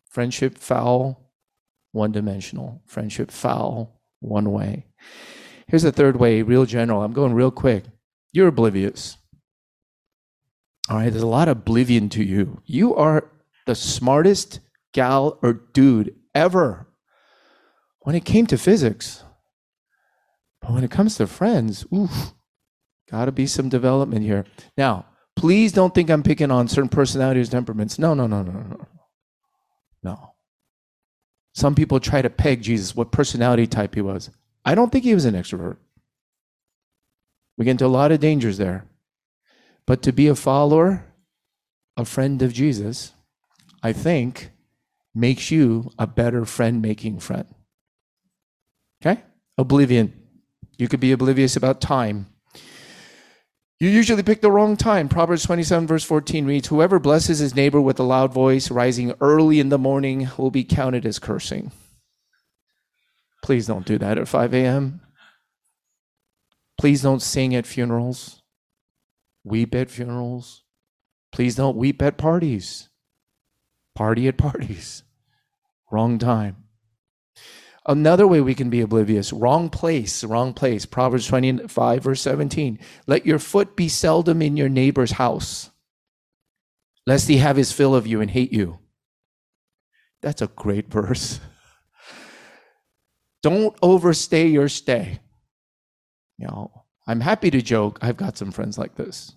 Friendship 0.10 0.58
foul, 0.58 1.32
one 1.92 2.12
dimensional. 2.12 2.82
Friendship 2.88 3.30
foul, 3.30 4.00
one 4.24 4.51
way. 4.51 4.86
Here's 5.68 5.84
the 5.84 5.92
third 5.92 6.18
way, 6.18 6.42
real 6.42 6.65
general. 6.65 7.03
I'm 7.03 7.13
going 7.13 7.34
real 7.34 7.51
quick. 7.51 7.86
You're 8.32 8.48
oblivious. 8.48 9.18
All 10.89 10.98
right, 10.98 11.10
there's 11.10 11.24
a 11.24 11.27
lot 11.27 11.48
of 11.48 11.58
oblivion 11.58 12.10
to 12.10 12.24
you. 12.24 12.62
You 12.65 12.96
are 12.96 13.32
the 13.65 13.75
smartest 13.75 14.60
gal 14.94 15.39
or 15.42 15.53
dude 15.53 16.15
ever. 16.36 16.88
When 18.01 18.15
it 18.15 18.25
came 18.25 18.48
to 18.48 18.58
physics, 18.58 19.24
but 20.62 20.72
when 20.72 20.84
it 20.84 20.92
comes 20.92 21.15
to 21.15 21.27
friends, 21.27 21.86
oof, 21.94 22.34
got 23.10 23.25
to 23.25 23.32
be 23.32 23.48
some 23.48 23.70
development 23.70 24.25
here. 24.25 24.46
Now, 24.77 25.06
please 25.36 25.72
don't 25.72 25.96
think 25.96 26.10
I'm 26.10 26.24
picking 26.24 26.51
on 26.51 26.68
certain 26.68 26.89
personalities, 26.89 27.50
temperaments. 27.50 27.98
No, 27.98 28.13
no, 28.13 28.27
no, 28.27 28.42
no, 28.42 28.51
no. 28.51 28.88
No. 30.03 30.33
Some 31.53 31.75
people 31.75 32.00
try 32.00 32.22
to 32.22 32.29
peg 32.29 32.62
Jesus, 32.63 32.95
what 32.95 33.12
personality 33.12 33.67
type 33.67 33.95
he 33.95 34.01
was. 34.01 34.31
I 34.65 34.75
don't 34.75 34.91
think 34.91 35.03
he 35.03 35.13
was 35.13 35.25
an 35.25 35.36
extrovert. 35.36 35.77
We 37.57 37.65
get 37.65 37.72
into 37.72 37.86
a 37.86 37.88
lot 37.88 38.12
of 38.12 38.19
dangers 38.19 38.57
there. 38.57 38.86
But 39.86 40.01
to 40.03 40.12
be 40.12 40.27
a 40.27 40.36
follower, 40.36 41.05
a 41.95 42.05
friend 42.05 42.41
of 42.41 42.53
Jesus, 42.53 43.13
I 43.83 43.93
think, 43.93 44.51
makes 45.13 45.51
you 45.51 45.91
a 46.00 46.07
better 46.07 46.45
friend 46.45 46.81
making 46.81 47.19
friend. 47.19 47.45
Okay? 49.01 49.22
Oblivion. 49.57 50.13
You 50.77 50.88
could 50.88 51.00
be 51.00 51.12
oblivious 51.12 51.55
about 51.55 51.81
time. 51.81 52.33
You 53.84 53.90
usually 53.90 54.24
pick 54.24 54.40
the 54.40 54.50
wrong 54.50 54.78
time. 54.78 55.10
Proverbs 55.10 55.44
27, 55.44 55.88
verse 55.88 56.06
14 56.06 56.46
reads 56.46 56.70
Whoever 56.70 57.00
blesses 57.00 57.40
his 57.40 57.54
neighbor 57.54 57.82
with 57.82 58.00
a 58.00 58.04
loud 58.04 58.34
voice, 58.34 58.72
rising 58.72 59.13
early 59.20 59.60
in 59.60 59.68
the 59.68 59.78
morning, 59.78 60.30
will 60.38 60.52
be 60.52 60.63
counted 60.63 61.06
as 61.06 61.20
cursing. 61.20 61.70
Please 63.44 63.68
don't 63.68 63.86
do 63.86 63.98
that 63.98 64.18
at 64.18 64.30
5 64.30 64.54
a.m. 64.54 65.02
Please 66.78 67.02
don't 67.02 67.22
sing 67.22 67.54
at 67.54 67.68
funerals, 67.68 68.42
weep 69.44 69.75
at 69.75 69.92
funerals. 69.92 70.63
Please 71.34 71.56
don't 71.56 71.75
weep 71.75 72.02
at 72.02 72.18
parties, 72.18 72.88
party 73.96 74.30
at 74.30 74.38
parties. 74.38 75.04
Wrong 75.92 76.18
time. 76.18 76.62
Another 77.86 78.25
way 78.25 78.40
we 78.40 78.56
can 78.56 78.70
be 78.70 78.82
oblivious 78.82 79.34
wrong 79.34 79.70
place, 79.70 80.24
wrong 80.24 80.54
place. 80.54 80.86
Proverbs 80.86 81.28
25, 81.28 82.04
verse 82.04 82.22
17. 82.22 82.80
Let 83.08 83.25
your 83.25 83.40
foot 83.40 83.75
be 83.75 83.90
seldom 83.90 84.42
in 84.42 84.56
your 84.56 84.70
neighbor's 84.70 85.13
house, 85.13 85.70
lest 87.06 87.28
he 87.28 87.38
have 87.38 87.58
his 87.58 87.74
fill 87.74 87.94
of 87.94 88.08
you 88.08 88.22
and 88.22 88.32
hate 88.32 88.54
you. 88.54 88.80
That's 90.22 90.42
a 90.42 90.48
great 90.48 90.90
verse. 90.90 91.42
Don't 93.44 93.75
overstay 93.82 94.48
your 94.48 94.70
stay. 94.70 95.20
You 96.38 96.48
know, 96.48 96.86
I'm 97.06 97.20
happy 97.20 97.52
to 97.52 97.62
joke. 97.62 98.00
I've 98.02 98.18
got 98.18 98.38
some 98.38 98.52
friends 98.52 98.78
like 98.78 98.96
this. 98.96 99.34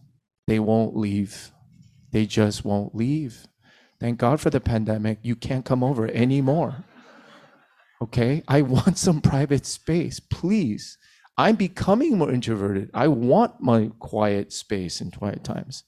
They 0.46 0.60
won't 0.60 0.96
leave. 0.96 1.50
They 2.12 2.26
just 2.26 2.64
won't 2.64 2.94
leave. 2.94 3.48
Thank 3.98 4.18
God 4.18 4.40
for 4.40 4.50
the 4.50 4.60
pandemic. 4.60 5.18
You 5.22 5.34
can't 5.34 5.64
come 5.64 5.82
over 5.82 6.06
anymore. 6.06 6.84
Okay? 8.02 8.42
I 8.48 8.62
want 8.74 8.98
some 8.98 9.20
private 9.20 9.66
space, 9.66 10.20
please. 10.20 10.98
I'm 11.38 11.56
becoming 11.56 12.18
more 12.18 12.32
introverted. 12.32 12.90
I 12.94 13.08
want 13.08 13.60
my 13.60 13.90
quiet 13.98 14.52
space 14.52 15.00
and 15.00 15.16
quiet 15.16 15.44
times. 15.44 15.84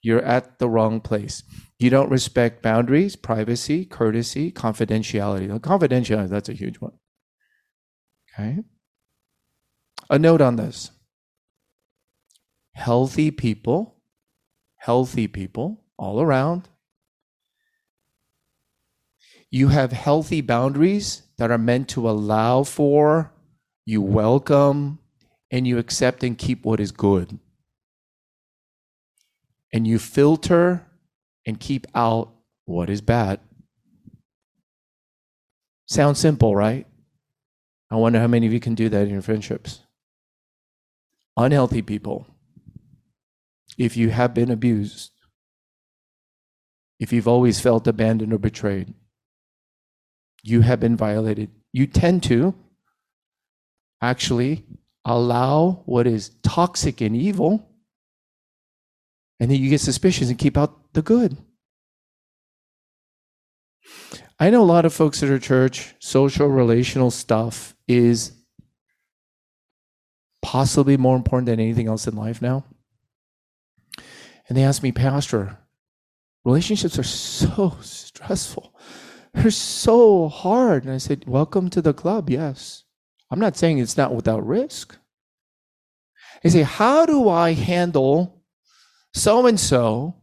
You're 0.00 0.22
at 0.22 0.60
the 0.60 0.68
wrong 0.68 1.00
place. 1.00 1.42
You 1.78 1.90
don't 1.90 2.10
respect 2.10 2.62
boundaries, 2.62 3.16
privacy, 3.16 3.84
courtesy, 3.84 4.52
confidentiality. 4.52 5.48
Confidentiality, 5.58 6.28
that's 6.28 6.48
a 6.48 6.52
huge 6.54 6.76
one. 6.76 6.92
Okay? 8.32 8.58
A 10.08 10.18
note 10.18 10.40
on 10.40 10.56
this 10.56 10.92
healthy 12.74 13.30
people, 13.30 13.96
healthy 14.76 15.26
people 15.26 15.82
all 15.98 16.20
around. 16.20 16.68
You 19.50 19.68
have 19.68 19.92
healthy 19.92 20.40
boundaries 20.40 21.22
that 21.38 21.50
are 21.50 21.58
meant 21.58 21.88
to 21.90 22.08
allow 22.08 22.62
for, 22.62 23.32
you 23.84 24.00
welcome, 24.02 24.98
and 25.50 25.66
you 25.66 25.78
accept 25.78 26.22
and 26.24 26.36
keep 26.36 26.64
what 26.64 26.80
is 26.80 26.92
good. 26.92 27.38
And 29.72 29.86
you 29.86 29.98
filter 29.98 30.86
and 31.46 31.60
keep 31.60 31.86
out 31.94 32.32
what 32.64 32.90
is 32.90 33.00
bad. 33.00 33.40
Sounds 35.86 36.18
simple, 36.18 36.56
right? 36.56 36.86
I 37.90 37.96
wonder 37.96 38.18
how 38.18 38.26
many 38.26 38.46
of 38.46 38.52
you 38.52 38.60
can 38.60 38.74
do 38.74 38.88
that 38.88 39.06
in 39.06 39.10
your 39.12 39.22
friendships. 39.22 39.80
Unhealthy 41.36 41.82
people, 41.82 42.26
if 43.78 43.96
you 43.96 44.08
have 44.10 44.34
been 44.34 44.50
abused, 44.50 45.12
if 46.98 47.12
you've 47.12 47.28
always 47.28 47.60
felt 47.60 47.86
abandoned 47.86 48.32
or 48.32 48.38
betrayed, 48.38 48.94
you 50.46 50.60
have 50.60 50.80
been 50.80 50.96
violated. 50.96 51.50
You 51.72 51.86
tend 51.86 52.22
to 52.24 52.54
actually 54.00 54.64
allow 55.04 55.82
what 55.86 56.06
is 56.06 56.30
toxic 56.42 57.00
and 57.00 57.16
evil, 57.16 57.68
and 59.40 59.50
then 59.50 59.60
you 59.60 59.70
get 59.70 59.80
suspicious 59.80 60.28
and 60.28 60.38
keep 60.38 60.56
out 60.56 60.92
the 60.92 61.02
good. 61.02 61.36
I 64.38 64.50
know 64.50 64.62
a 64.62 64.64
lot 64.64 64.84
of 64.84 64.92
folks 64.92 65.22
at 65.22 65.30
our 65.30 65.38
church, 65.38 65.94
social 65.98 66.46
relational 66.46 67.10
stuff 67.10 67.74
is 67.88 68.32
possibly 70.42 70.96
more 70.96 71.16
important 71.16 71.46
than 71.46 71.58
anything 71.58 71.88
else 71.88 72.06
in 72.06 72.14
life 72.14 72.40
now. 72.40 72.64
And 74.48 74.56
they 74.56 74.62
ask 74.62 74.82
me, 74.82 74.92
Pastor, 74.92 75.58
relationships 76.44 76.98
are 76.98 77.02
so 77.02 77.76
stressful. 77.80 78.72
They're 79.36 79.50
so 79.50 80.28
hard. 80.28 80.84
And 80.84 80.92
I 80.92 80.98
said, 80.98 81.24
Welcome 81.26 81.70
to 81.70 81.82
the 81.82 81.92
club, 81.92 82.30
yes. 82.30 82.84
I'm 83.30 83.38
not 83.38 83.56
saying 83.56 83.78
it's 83.78 83.96
not 83.96 84.14
without 84.14 84.46
risk. 84.46 84.96
They 86.42 86.50
say, 86.50 86.62
How 86.62 87.06
do 87.06 87.28
I 87.28 87.52
handle 87.52 88.42
so 89.12 89.46
and 89.46 89.60
so 89.60 90.16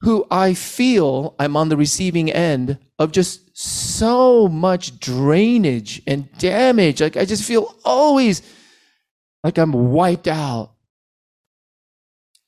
who 0.00 0.26
I 0.30 0.54
feel 0.54 1.34
I'm 1.38 1.56
on 1.56 1.68
the 1.68 1.76
receiving 1.76 2.30
end 2.30 2.78
of 2.98 3.12
just 3.12 3.56
so 3.56 4.48
much 4.48 4.98
drainage 4.98 6.02
and 6.06 6.30
damage? 6.38 7.00
Like 7.00 7.16
I 7.16 7.24
just 7.24 7.44
feel 7.44 7.76
always 7.84 8.42
like 9.44 9.56
I'm 9.56 9.72
wiped 9.92 10.28
out. 10.28 10.72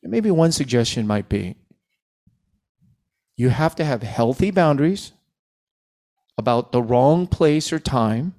Maybe 0.03 0.31
one 0.31 0.51
suggestion 0.51 1.07
might 1.07 1.29
be 1.29 1.57
you 3.37 3.49
have 3.49 3.77
to 3.77 3.85
have 3.85 4.03
healthy 4.03 4.51
boundaries 4.51 5.13
about 6.41 6.73
the 6.73 6.83
wrong 6.83 7.29
place 7.29 7.73
or 7.73 7.79
time 7.79 8.35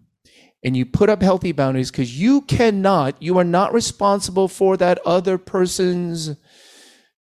and 0.64 0.78
you 0.78 0.86
put 0.86 1.10
up 1.10 1.22
healthy 1.22 1.52
boundaries 1.52 1.90
because 1.90 2.20
you 2.20 2.42
cannot, 2.42 3.22
you 3.22 3.38
are 3.38 3.44
not 3.44 3.74
responsible 3.74 4.48
for 4.48 4.78
that 4.78 5.00
other 5.06 5.38
person's 5.38 6.36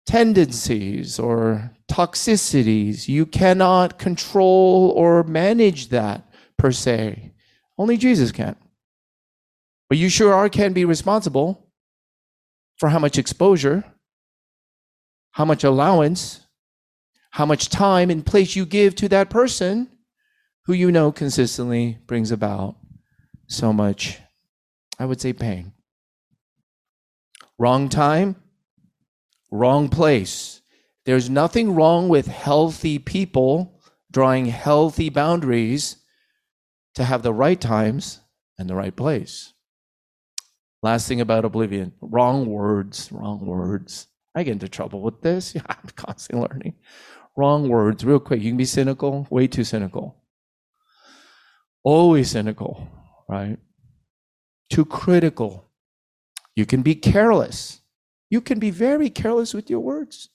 tendencies 0.06 1.18
or 1.18 1.70
toxicities. 1.90 3.08
You 3.08 3.24
cannot 3.24 3.98
control 3.98 4.92
or 4.94 5.22
manage 5.22 5.88
that 5.88 6.28
per 6.58 6.70
se. 6.70 7.32
Only 7.78 7.96
Jesus 7.96 8.30
can. 8.30 8.56
But 9.88 9.98
you 9.98 10.08
sure 10.08 10.34
are 10.34 10.48
can 10.48 10.72
be 10.72 10.84
responsible 10.84 11.66
for 12.76 12.90
how 12.90 12.98
much 12.98 13.18
exposure, 13.18 13.84
how 15.32 15.44
much 15.44 15.64
allowance, 15.64 16.46
how 17.32 17.46
much 17.46 17.70
time 17.70 18.10
and 18.10 18.24
place 18.24 18.54
you 18.54 18.66
give 18.66 18.94
to 18.96 19.08
that 19.08 19.30
person 19.30 19.88
who 20.66 20.72
you 20.72 20.92
know 20.92 21.10
consistently 21.10 21.98
brings 22.06 22.30
about 22.30 22.76
so 23.46 23.72
much, 23.72 24.18
I 24.98 25.04
would 25.04 25.20
say, 25.20 25.32
pain. 25.32 25.72
Wrong 27.58 27.88
time, 27.88 28.36
wrong 29.50 29.88
place. 29.88 30.60
There's 31.04 31.28
nothing 31.28 31.74
wrong 31.74 32.08
with 32.08 32.26
healthy 32.26 32.98
people 32.98 33.80
drawing 34.10 34.46
healthy 34.46 35.08
boundaries 35.08 35.96
to 36.94 37.04
have 37.04 37.22
the 37.22 37.32
right 37.32 37.60
times 37.60 38.20
and 38.58 38.68
the 38.68 38.74
right 38.74 38.94
place. 38.94 39.52
Last 40.82 41.08
thing 41.08 41.20
about 41.20 41.44
oblivion 41.44 41.92
wrong 42.00 42.46
words, 42.46 43.10
wrong 43.12 43.44
words. 43.44 44.06
I 44.34 44.44
get 44.44 44.52
into 44.52 44.68
trouble 44.68 45.02
with 45.02 45.20
this. 45.22 45.54
Yeah, 45.54 45.62
I'm 45.68 45.88
constantly 45.96 46.48
learning. 46.48 46.74
Wrong 47.36 47.68
words, 47.68 48.04
real 48.04 48.20
quick. 48.20 48.40
You 48.40 48.50
can 48.50 48.56
be 48.56 48.64
cynical, 48.64 49.26
way 49.30 49.46
too 49.46 49.64
cynical 49.64 50.19
always 51.82 52.30
cynical, 52.30 52.88
right? 53.28 53.58
Too 54.70 54.84
critical. 54.84 55.70
You 56.54 56.66
can 56.66 56.82
be 56.82 56.94
careless. 56.94 57.80
You 58.28 58.40
can 58.40 58.58
be 58.58 58.70
very 58.70 59.10
careless 59.10 59.54
with 59.54 59.70
your 59.70 59.80
words. 59.80 60.28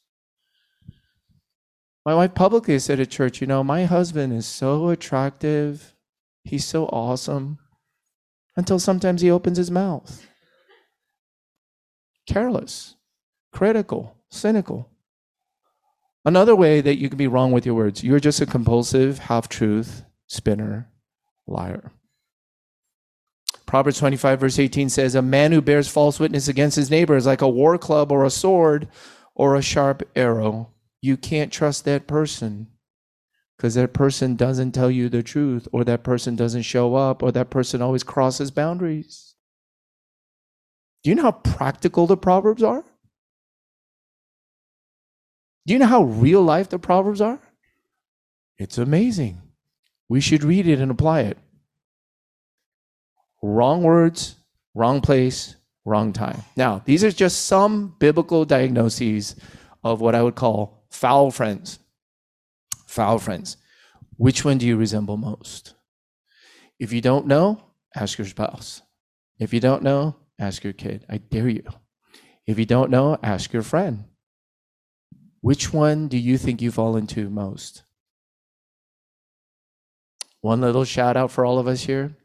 My 2.06 2.14
wife 2.14 2.36
publicly 2.36 2.78
said 2.80 3.00
at 3.00 3.10
church, 3.10 3.42
you 3.42 3.48
know, 3.48 3.64
my 3.64 3.86
husband 3.86 4.34
is 4.34 4.46
so 4.46 4.90
attractive. 4.90 5.96
He's 6.44 6.66
so 6.66 6.86
awesome 6.88 7.58
until 8.56 8.80
sometimes 8.80 9.22
he 9.22 9.32
opens 9.32 9.58
his 9.58 9.72
mouth. 9.72 10.28
Careless, 12.28 12.96
critical, 13.52 14.18
cynical. 14.30 14.90
Another 16.24 16.56
way 16.56 16.82
that 16.82 16.98
you 16.98 17.10
can 17.10 17.18
be 17.18 17.28
wrong 17.28 17.52
with 17.52 17.66
your 17.66 17.76
words, 17.76 18.04
you're 18.04 18.20
just 18.20 18.42
a 18.42 18.46
compulsive 18.46 19.20
half 19.20 19.48
truth 19.48 20.04
spinner 20.28 20.90
liar. 21.48 21.92
Proverbs 23.66 23.98
25, 23.98 24.40
verse 24.40 24.60
18 24.60 24.90
says, 24.90 25.16
A 25.16 25.22
man 25.22 25.52
who 25.52 25.62
bears 25.62 25.88
false 25.88 26.20
witness 26.20 26.48
against 26.48 26.76
his 26.76 26.92
neighbor 26.92 27.16
is 27.16 27.26
like 27.26 27.42
a 27.42 27.50
war 27.50 27.78
club 27.78 28.12
or 28.12 28.24
a 28.24 28.30
sword 28.30 28.88
or 29.34 29.56
a 29.56 29.62
sharp 29.62 30.04
arrow. 30.16 30.72
You 31.02 31.18
can't 31.18 31.52
trust 31.52 31.86
that 31.86 32.08
person 32.08 32.68
because 33.58 33.76
that 33.76 33.94
person 33.94 34.36
doesn't 34.36 34.74
tell 34.74 34.92
you 34.92 35.08
the 35.10 35.24
truth, 35.24 35.68
or 35.72 35.84
that 35.86 36.04
person 36.04 36.36
doesn't 36.36 36.64
show 36.64 36.96
up, 36.96 37.24
or 37.24 37.32
that 37.32 37.50
person 37.50 37.82
always 37.82 38.04
crosses 38.04 38.52
boundaries. 38.52 39.36
Do 41.04 41.10
you 41.10 41.16
know 41.16 41.24
how 41.24 41.32
practical 41.32 42.06
the 42.06 42.18
Proverbs 42.18 42.64
are? 42.64 42.84
Do 45.66 45.74
you 45.74 45.80
know 45.80 45.86
how 45.86 46.04
real 46.04 46.44
life 46.44 46.70
the 46.70 46.80
Proverbs 46.80 47.22
are? 47.22 47.40
It's 48.58 48.78
amazing. 48.78 49.42
We 50.08 50.22
should 50.22 50.44
read 50.44 50.68
it 50.68 50.80
and 50.80 50.92
apply 50.92 51.22
it. 51.22 51.38
Wrong 53.42 53.84
words, 53.84 54.36
wrong 54.74 55.02
place, 55.02 55.56
wrong 55.84 56.14
time. 56.14 56.42
Now, 56.56 56.82
these 56.86 57.04
are 57.04 57.12
just 57.12 57.46
some 57.46 57.96
biblical 58.00 58.46
diagnoses 58.46 59.36
of 59.84 60.02
what 60.02 60.16
I 60.16 60.24
would 60.24 60.36
call 60.36 60.84
foul 60.90 61.32
friends. 61.32 61.80
Foul 62.88 63.20
friends. 63.20 63.58
Which 64.18 64.46
one 64.46 64.58
do 64.58 64.66
you 64.66 64.78
resemble 64.78 65.18
most? 65.18 65.74
If 66.80 66.92
you 66.92 67.02
don't 67.02 67.28
know, 67.28 67.64
ask 67.96 68.18
your 68.18 68.28
spouse. 68.28 68.82
If 69.40 69.54
you 69.54 69.60
don't 69.60 69.84
know, 69.84 70.16
ask 70.40 70.64
your 70.64 70.74
kid. 70.74 71.06
I 71.10 71.18
dare 71.18 71.50
you. 71.50 71.64
If 72.46 72.60
you 72.60 72.66
don't 72.66 72.90
know, 72.90 73.18
ask 73.24 73.54
your 73.54 73.64
friend. 73.64 74.06
Which 75.42 75.74
one 75.74 76.08
do 76.08 76.18
you 76.18 76.38
think 76.38 76.62
you 76.62 76.72
fall 76.72 76.96
into 76.96 77.30
most? 77.30 77.84
One 80.46 80.62
little 80.62 80.86
shout 80.86 81.18
out 81.18 81.32
for 81.32 81.44
all 81.44 81.58
of 81.58 81.68
us 81.68 81.86
here. 81.86 82.16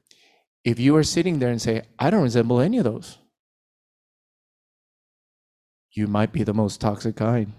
If 0.62 0.78
you 0.78 0.94
are 0.96 1.02
sitting 1.02 1.38
there 1.38 1.48
and 1.48 1.62
say, 1.62 1.84
I 1.98 2.10
don't 2.10 2.22
resemble 2.22 2.60
any 2.60 2.76
of 2.76 2.84
those, 2.84 3.16
you 5.92 6.06
might 6.06 6.30
be 6.30 6.42
the 6.42 6.52
most 6.52 6.82
toxic 6.82 7.16
kind. 7.16 7.54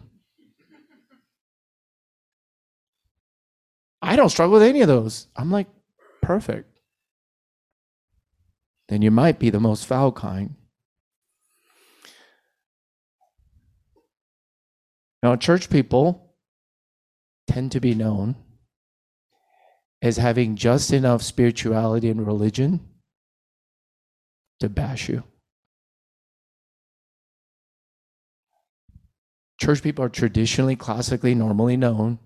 I 4.04 4.16
don't 4.16 4.30
struggle 4.30 4.54
with 4.54 4.62
any 4.62 4.82
of 4.82 4.88
those. 4.88 5.26
I'm 5.36 5.50
like, 5.50 5.66
perfect. 6.22 6.70
Then 8.88 9.02
you 9.02 9.10
might 9.10 9.40
be 9.40 9.50
the 9.50 9.60
most 9.60 9.88
foul 9.88 10.12
kind. 10.12 10.54
Now, 15.24 15.36
church 15.38 15.72
people 15.72 16.36
tend 17.48 17.72
to 17.72 17.80
be 17.80 17.96
known 17.96 18.36
as 20.02 20.18
having 20.18 20.56
just 20.56 20.92
enough 20.92 21.22
spirituality 21.22 22.10
and 22.10 22.26
religion 22.26 22.80
to 24.60 24.70
bash 24.70 25.10
you. 25.10 25.24
Church 29.60 29.84
people 29.84 30.04
are 30.04 30.10
traditionally, 30.10 30.76
classically, 30.76 31.36
normally 31.36 31.78
known 31.78 32.18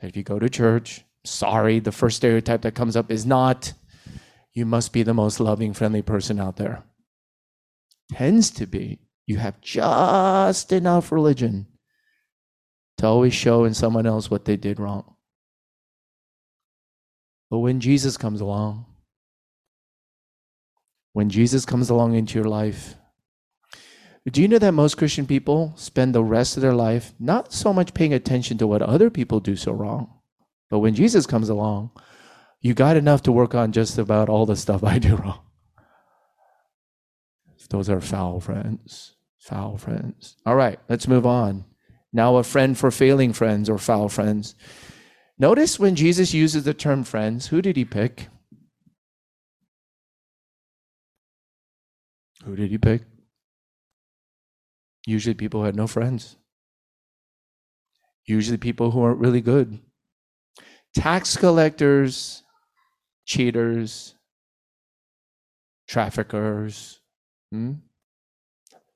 that 0.00 0.08
if 0.08 0.16
you 0.16 0.22
go 0.22 0.38
to 0.38 0.50
church, 0.50 1.02
sorry, 1.24 1.78
the 1.78 1.92
first 1.92 2.18
stereotype 2.18 2.60
that 2.62 2.74
comes 2.74 2.94
up 2.94 3.10
is 3.10 3.24
not, 3.24 3.72
you 4.52 4.66
must 4.66 4.92
be 4.92 5.02
the 5.02 5.14
most 5.14 5.40
loving, 5.40 5.72
friendly 5.72 6.02
person 6.02 6.38
out 6.38 6.56
there. 6.56 6.84
Tends 8.12 8.50
to 8.50 8.66
be, 8.66 8.98
you 9.26 9.38
have 9.38 9.62
just 9.62 10.72
enough 10.72 11.10
religion 11.10 11.66
to 12.98 13.06
always 13.06 13.32
show 13.32 13.64
in 13.64 13.72
someone 13.72 14.06
else 14.06 14.30
what 14.30 14.44
they 14.44 14.56
did 14.56 14.78
wrong. 14.78 15.13
But 17.50 17.58
when 17.58 17.80
Jesus 17.80 18.16
comes 18.16 18.40
along, 18.40 18.86
when 21.12 21.30
Jesus 21.30 21.64
comes 21.64 21.90
along 21.90 22.14
into 22.14 22.38
your 22.38 22.48
life, 22.48 22.96
do 24.30 24.40
you 24.40 24.48
know 24.48 24.58
that 24.58 24.72
most 24.72 24.96
Christian 24.96 25.26
people 25.26 25.74
spend 25.76 26.14
the 26.14 26.24
rest 26.24 26.56
of 26.56 26.62
their 26.62 26.72
life 26.72 27.12
not 27.18 27.52
so 27.52 27.72
much 27.72 27.94
paying 27.94 28.14
attention 28.14 28.56
to 28.58 28.66
what 28.66 28.82
other 28.82 29.10
people 29.10 29.38
do 29.38 29.54
so 29.54 29.72
wrong, 29.72 30.20
but 30.70 30.78
when 30.78 30.94
Jesus 30.94 31.26
comes 31.26 31.48
along, 31.48 31.90
you 32.60 32.72
got 32.72 32.96
enough 32.96 33.22
to 33.24 33.32
work 33.32 33.54
on 33.54 33.72
just 33.72 33.98
about 33.98 34.28
all 34.30 34.46
the 34.46 34.56
stuff 34.56 34.82
I 34.84 34.98
do 34.98 35.16
wrong. 35.16 35.40
Those 37.70 37.90
are 37.90 38.00
foul 38.00 38.40
friends. 38.40 39.14
Foul 39.38 39.76
friends. 39.76 40.36
All 40.46 40.56
right, 40.56 40.78
let's 40.88 41.08
move 41.08 41.26
on. 41.26 41.64
Now, 42.12 42.36
a 42.36 42.44
friend 42.44 42.78
for 42.78 42.90
failing 42.90 43.32
friends 43.32 43.68
or 43.68 43.78
foul 43.78 44.08
friends. 44.08 44.54
Notice 45.38 45.78
when 45.78 45.96
Jesus 45.96 46.32
uses 46.32 46.64
the 46.64 46.74
term 46.74 47.02
friends, 47.02 47.48
who 47.48 47.60
did 47.60 47.76
he 47.76 47.84
pick? 47.84 48.28
Who 52.44 52.54
did 52.54 52.70
he 52.70 52.78
pick? 52.78 53.02
Usually 55.06 55.34
people 55.34 55.60
who 55.60 55.66
had 55.66 55.76
no 55.76 55.86
friends. 55.86 56.36
Usually 58.26 58.58
people 58.58 58.90
who 58.90 59.02
aren't 59.02 59.18
really 59.18 59.40
good. 59.40 59.80
Tax 60.94 61.36
collectors, 61.36 62.42
cheaters, 63.26 64.14
traffickers, 65.88 67.00
hmm? 67.50 67.72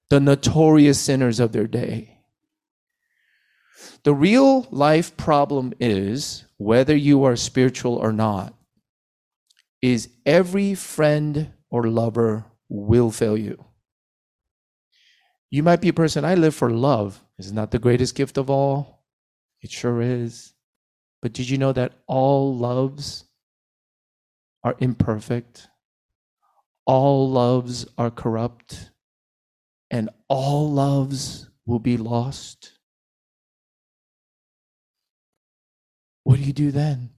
the 0.08 0.20
notorious 0.20 1.00
sinners 1.00 1.40
of 1.40 1.52
their 1.52 1.66
day. 1.66 2.17
The 4.04 4.14
real 4.14 4.66
life 4.70 5.16
problem 5.16 5.72
is 5.80 6.44
whether 6.56 6.96
you 6.96 7.24
are 7.24 7.36
spiritual 7.36 7.94
or 7.94 8.12
not, 8.12 8.54
is 9.80 10.08
every 10.26 10.74
friend 10.74 11.52
or 11.70 11.88
lover 11.88 12.44
will 12.68 13.10
fail 13.10 13.36
you. 13.36 13.64
You 15.50 15.62
might 15.62 15.80
be 15.80 15.88
a 15.88 15.92
person, 15.94 16.24
I 16.24 16.34
live 16.34 16.54
for 16.54 16.70
love. 16.70 17.22
Is 17.38 17.52
not 17.52 17.70
the 17.70 17.78
greatest 17.78 18.14
gift 18.14 18.36
of 18.36 18.50
all? 18.50 19.04
It 19.62 19.70
sure 19.70 20.02
is. 20.02 20.52
But 21.22 21.32
did 21.32 21.48
you 21.48 21.58
know 21.58 21.72
that 21.72 21.94
all 22.06 22.56
loves 22.56 23.24
are 24.62 24.76
imperfect? 24.78 25.68
All 26.84 27.30
loves 27.30 27.86
are 27.96 28.10
corrupt, 28.10 28.90
and 29.90 30.10
all 30.28 30.70
loves 30.70 31.48
will 31.66 31.78
be 31.78 31.96
lost. 31.96 32.77
What 36.28 36.40
do 36.40 36.42
you 36.42 36.52
do 36.52 36.70
then? 36.70 37.08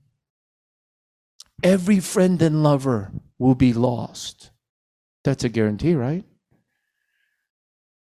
Every 1.64 1.99
friend 1.99 2.40
and 2.40 2.62
lover 2.62 3.11
will 3.40 3.57
be 3.57 3.73
lost. 3.73 4.53
That's 5.25 5.42
a 5.42 5.49
guarantee, 5.49 5.94
right? 5.94 6.25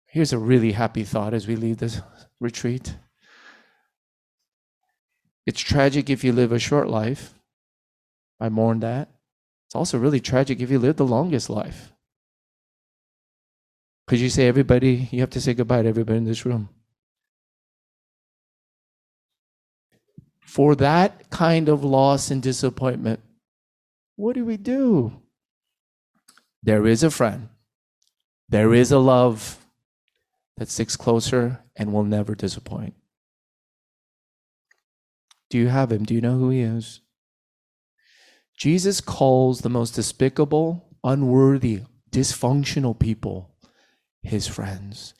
Here's 0.04 0.34
a 0.34 0.38
really 0.38 0.72
happy 0.72 1.04
thought 1.04 1.32
as 1.32 1.46
we 1.46 1.56
leave 1.56 1.78
this 1.78 2.02
retreat. 2.38 2.96
It's 5.46 5.62
tragic 5.62 6.10
if 6.10 6.22
you 6.22 6.34
live 6.34 6.52
a 6.52 6.58
short 6.58 6.90
life. 6.90 7.32
I 8.38 8.50
mourn 8.50 8.80
that. 8.80 9.08
It's 9.68 9.74
also 9.74 9.96
really 9.96 10.20
tragic 10.20 10.60
if 10.60 10.70
you 10.70 10.78
live 10.78 10.96
the 10.96 11.06
longest 11.06 11.48
life. 11.48 11.94
Because 14.06 14.20
you 14.20 14.28
say 14.28 14.48
everybody, 14.48 15.08
you 15.10 15.20
have 15.20 15.30
to 15.30 15.40
say 15.40 15.54
goodbye 15.54 15.80
to 15.80 15.88
everybody 15.88 16.18
in 16.18 16.24
this 16.26 16.44
room? 16.44 16.68
For 20.50 20.74
that 20.74 21.30
kind 21.30 21.68
of 21.68 21.84
loss 21.84 22.28
and 22.28 22.42
disappointment, 22.42 23.20
what 24.16 24.34
do 24.34 24.44
we 24.44 24.56
do? 24.56 25.12
There 26.60 26.88
is 26.88 27.04
a 27.04 27.10
friend, 27.12 27.50
there 28.48 28.74
is 28.74 28.90
a 28.90 28.98
love 28.98 29.64
that 30.56 30.68
sticks 30.68 30.96
closer 30.96 31.60
and 31.76 31.92
will 31.92 32.02
never 32.02 32.34
disappoint. 32.34 32.94
Do 35.50 35.58
you 35.58 35.68
have 35.68 35.92
him? 35.92 36.02
Do 36.04 36.14
you 36.14 36.20
know 36.20 36.36
who 36.36 36.50
he 36.50 36.62
is? 36.62 37.00
Jesus 38.58 39.00
calls 39.00 39.60
the 39.60 39.68
most 39.68 39.92
despicable, 39.92 40.84
unworthy, 41.04 41.82
dysfunctional 42.10 42.98
people 42.98 43.54
his 44.20 44.48
friends. 44.48 45.14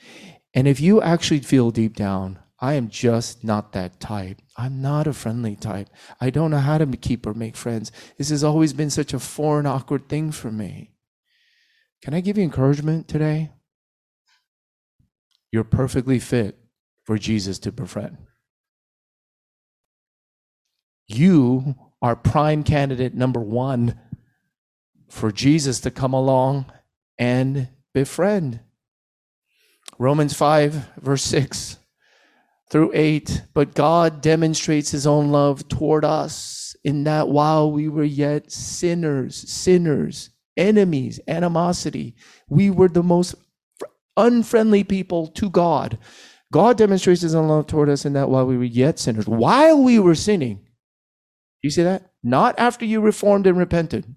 And 0.55 0.67
if 0.67 0.81
you 0.81 1.01
actually 1.01 1.41
feel 1.41 1.71
deep 1.71 1.95
down, 1.95 2.41
I 2.61 2.75
am 2.75 2.91
just 2.91 3.43
not 3.43 3.73
that 3.73 4.01
type. 4.01 4.43
I'm 4.57 4.83
not 4.83 5.07
a 5.07 5.15
friendly 5.15 5.57
type. 5.57 5.89
I 6.21 6.29
don't 6.29 6.51
know 6.51 6.59
how 6.59 6.77
to 6.77 6.87
keep 6.87 7.27
or 7.27 7.33
make 7.33 7.57
friends. 7.57 7.91
This 8.19 8.29
has 8.29 8.45
always 8.45 8.75
been 8.75 8.91
such 8.91 9.15
a 9.15 9.19
foreign, 9.19 9.65
awkward 9.65 10.09
thing 10.09 10.31
for 10.31 10.53
me. 10.53 10.91
Can 12.03 12.13
I 12.13 12.21
give 12.21 12.37
you 12.37 12.45
encouragement 12.45 13.09
today? 13.09 13.51
You're 15.51 15.65
perfectly 15.65 16.19
fit 16.19 16.59
for 17.05 17.17
Jesus 17.17 17.59
to 17.61 17.73
befriend. 17.73 18.19
You 21.07 21.75
are 22.03 22.15
prime 22.15 22.63
candidate 22.63 23.15
number 23.15 23.41
one 23.41 23.99
for 25.09 25.33
Jesus 25.33 25.81
to 25.81 25.91
come 25.91 26.13
along 26.13 26.67
and 27.19 27.69
befriend. 27.93 28.61
Romans 29.99 30.35
5, 30.35 30.89
verse 30.99 31.23
6 31.25 31.80
through 32.71 32.93
8. 32.95 33.43
But 33.53 33.75
God 33.75 34.23
demonstrates 34.23 34.91
his 34.91 35.07
own 35.07 35.31
love 35.31 35.69
toward 35.69 36.05
us 36.05 36.75
in 36.85 37.05
that 37.05 37.29
while 37.29 37.71
we 37.71 37.89
were 37.89 38.05
yet 38.05 38.51
sinners, 38.51 39.37
sinners, 39.37 40.31
enemies, 40.57 41.21
animosity, 41.29 42.15
we 42.49 42.71
were 42.71 42.89
the 42.89 43.03
most 43.03 43.35
unfriendly 44.17 44.85
people 44.85 45.27
to 45.27 45.51
God. 45.51 45.99
God 46.53 46.79
demonstrates 46.79 47.21
his 47.21 47.35
own 47.35 47.49
love 47.49 47.67
toward 47.67 47.89
us 47.89 48.05
in 48.05 48.13
that 48.15 48.29
while 48.29 48.47
we 48.47 48.57
were 48.57 48.65
yet 48.65 48.99
sinners, 48.99 49.29
while 49.29 49.83
we 49.83 49.99
were 49.99 50.15
sinning, 50.17 50.67
you 51.63 51.71
see 51.71 51.83
that? 51.83 52.11
Not 52.23 52.59
after 52.59 52.85
you 52.85 53.01
reformed 53.01 53.47
and 53.47 53.59
repented. 53.59 54.17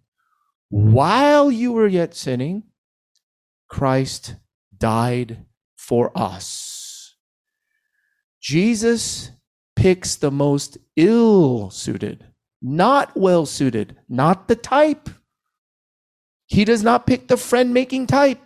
While 0.69 1.51
you 1.51 1.73
were 1.73 1.87
yet 1.87 2.15
sinning, 2.15 2.63
Christ 3.69 4.35
died 4.75 5.45
for 5.77 6.11
us. 6.15 6.82
Jesus 8.43 9.31
picks 9.73 10.17
the 10.17 10.29
most 10.29 10.77
ill 10.97 11.69
suited, 11.69 12.25
not 12.61 13.15
well 13.15 13.45
suited, 13.45 13.95
not 14.09 14.49
the 14.49 14.55
type. 14.57 15.09
He 16.45 16.65
does 16.65 16.83
not 16.83 17.07
pick 17.07 17.29
the 17.29 17.37
friend 17.37 17.73
making 17.73 18.07
type. 18.07 18.41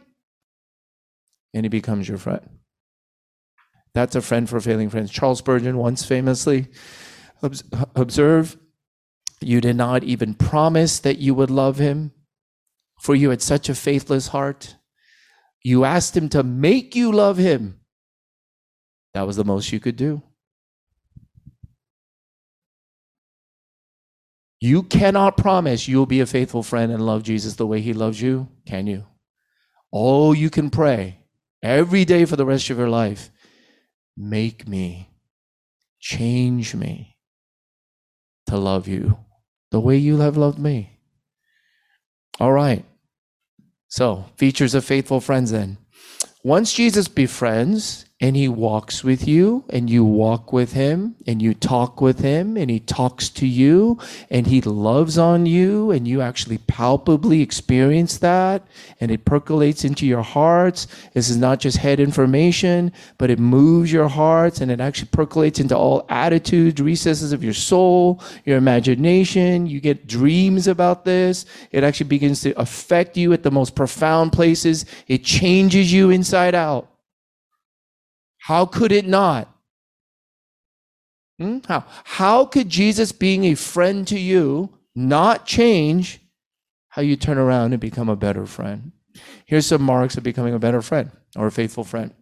And 1.52 1.66
he 1.66 1.70
becomes 1.70 2.08
your 2.08 2.20
friend. 2.20 2.48
That's 3.96 4.16
a 4.16 4.22
friend 4.22 4.48
for 4.48 4.62
failing 4.62 4.92
friends. 4.92 5.10
Charles 5.10 5.40
Spurgeon 5.40 5.78
once 5.78 6.06
famously 6.06 6.68
observed, 7.96 8.60
You 9.42 9.62
did 9.62 9.78
not 9.78 10.04
even 10.04 10.36
promise 10.36 11.00
that 11.00 11.18
you 11.18 11.34
would 11.34 11.50
love 11.50 11.80
him, 11.80 12.12
for 13.02 13.16
you 13.16 13.32
had 13.32 13.42
such 13.42 13.68
a 13.68 13.74
faithless 13.74 14.28
heart. 14.28 14.76
You 15.64 15.86
asked 15.86 16.16
him 16.16 16.30
to 16.30 16.44
make 16.44 16.96
you 16.96 17.12
love 17.12 17.38
him. 17.38 17.80
That 19.18 19.26
was 19.26 19.36
the 19.36 19.44
most 19.44 19.72
you 19.72 19.80
could 19.80 19.96
do. 19.96 20.22
You 24.62 24.84
cannot 24.84 25.38
promise 25.38 25.88
you'll 25.88 26.06
be 26.06 26.20
a 26.20 26.28
faithful 26.28 26.62
friend 26.62 26.92
and 26.92 27.04
love 27.04 27.24
Jesus 27.24 27.56
the 27.56 27.66
way 27.66 27.82
he 27.82 27.94
loves 27.94 28.22
you, 28.22 28.48
can 28.68 28.86
you? 28.86 29.06
All 29.92 30.36
you 30.36 30.52
can 30.52 30.70
pray 30.70 31.18
every 31.64 32.06
day 32.06 32.26
for 32.26 32.36
the 32.36 32.46
rest 32.46 32.70
of 32.70 32.78
your 32.78 32.92
life 32.92 33.32
make 34.16 34.68
me, 34.68 35.10
change 36.00 36.76
me 36.76 37.18
to 38.46 38.56
love 38.56 38.88
you 38.88 39.18
the 39.72 39.80
way 39.80 39.98
you 39.98 40.20
have 40.20 40.38
loved 40.38 40.60
me. 40.60 41.00
All 42.40 42.54
right. 42.54 42.86
So, 43.88 44.26
features 44.36 44.76
of 44.76 44.86
faithful 44.86 45.22
friends 45.22 45.50
then. 45.50 45.80
Once 46.44 46.72
Jesus 46.72 47.08
befriends, 47.08 48.06
and 48.20 48.36
he 48.36 48.48
walks 48.48 49.04
with 49.04 49.28
you 49.28 49.64
and 49.70 49.92
you 49.92 50.04
walk 50.04 50.52
with 50.52 50.74
him 50.74 51.16
and 51.28 51.40
you 51.40 51.54
talk 51.54 52.02
with 52.02 52.20
him 52.20 52.58
and 52.58 52.72
he 52.72 52.80
talks 52.80 53.30
to 53.30 53.46
you 53.46 54.00
and 54.32 54.48
he 54.48 54.60
loves 54.62 55.20
on 55.20 55.46
you 55.46 55.92
and 55.92 56.08
you 56.08 56.20
actually 56.20 56.58
palpably 56.58 57.44
experience 57.44 58.18
that 58.18 58.66
and 59.00 59.12
it 59.12 59.24
percolates 59.24 59.86
into 59.86 60.08
your 60.08 60.24
hearts. 60.24 60.88
This 61.14 61.30
is 61.30 61.38
not 61.38 61.60
just 61.60 61.78
head 61.78 62.00
information 62.00 62.92
but 63.20 63.30
it 63.30 63.38
moves 63.38 63.92
your 63.92 64.08
hearts 64.08 64.62
and 64.62 64.72
it 64.72 64.82
actually 64.82 65.10
percolates 65.10 65.60
into 65.60 65.78
all 65.78 66.04
attitudes 66.10 66.82
recesses 66.82 67.32
of 67.32 67.44
your 67.44 67.54
soul 67.54 68.20
your 68.46 68.58
imagination. 68.58 69.68
You 69.68 69.80
get 69.80 70.08
dreams 70.08 70.68
about 70.68 71.06
this. 71.06 71.46
It 71.72 71.84
actually 71.84 72.08
begins 72.08 72.42
to 72.42 72.60
affect 72.60 73.16
you 73.16 73.32
at 73.34 73.44
the 73.44 73.52
most 73.52 73.76
profound 73.76 74.32
places. 74.32 74.86
It 75.08 75.24
changes 75.24 75.94
you 75.94 76.10
inside 76.10 76.56
out 76.56 76.90
how 78.48 78.66
could 78.66 78.94
it 78.94 79.06
not? 79.06 79.54
Hmm? 81.38 81.58
How? 81.68 81.84
How 82.06 82.46
could 82.46 82.70
Jesus 82.70 83.12
being 83.12 83.44
a 83.44 83.56
friend 83.56 84.08
to 84.08 84.18
you 84.18 84.70
not 84.96 85.46
change 85.46 86.22
how 86.88 87.02
you 87.02 87.18
turn 87.18 87.38
around 87.38 87.74
and 87.74 87.82
become 87.82 88.08
a 88.08 88.16
better 88.16 88.46
friend? 88.46 88.94
Here's 89.46 89.66
some 89.66 89.82
marks 89.82 90.16
of 90.16 90.24
becoming 90.24 90.54
a 90.54 90.60
better 90.60 90.82
friend 90.82 91.12
or 91.36 91.48
a 91.48 91.52
faithful 91.52 91.84
friend. 91.84 92.14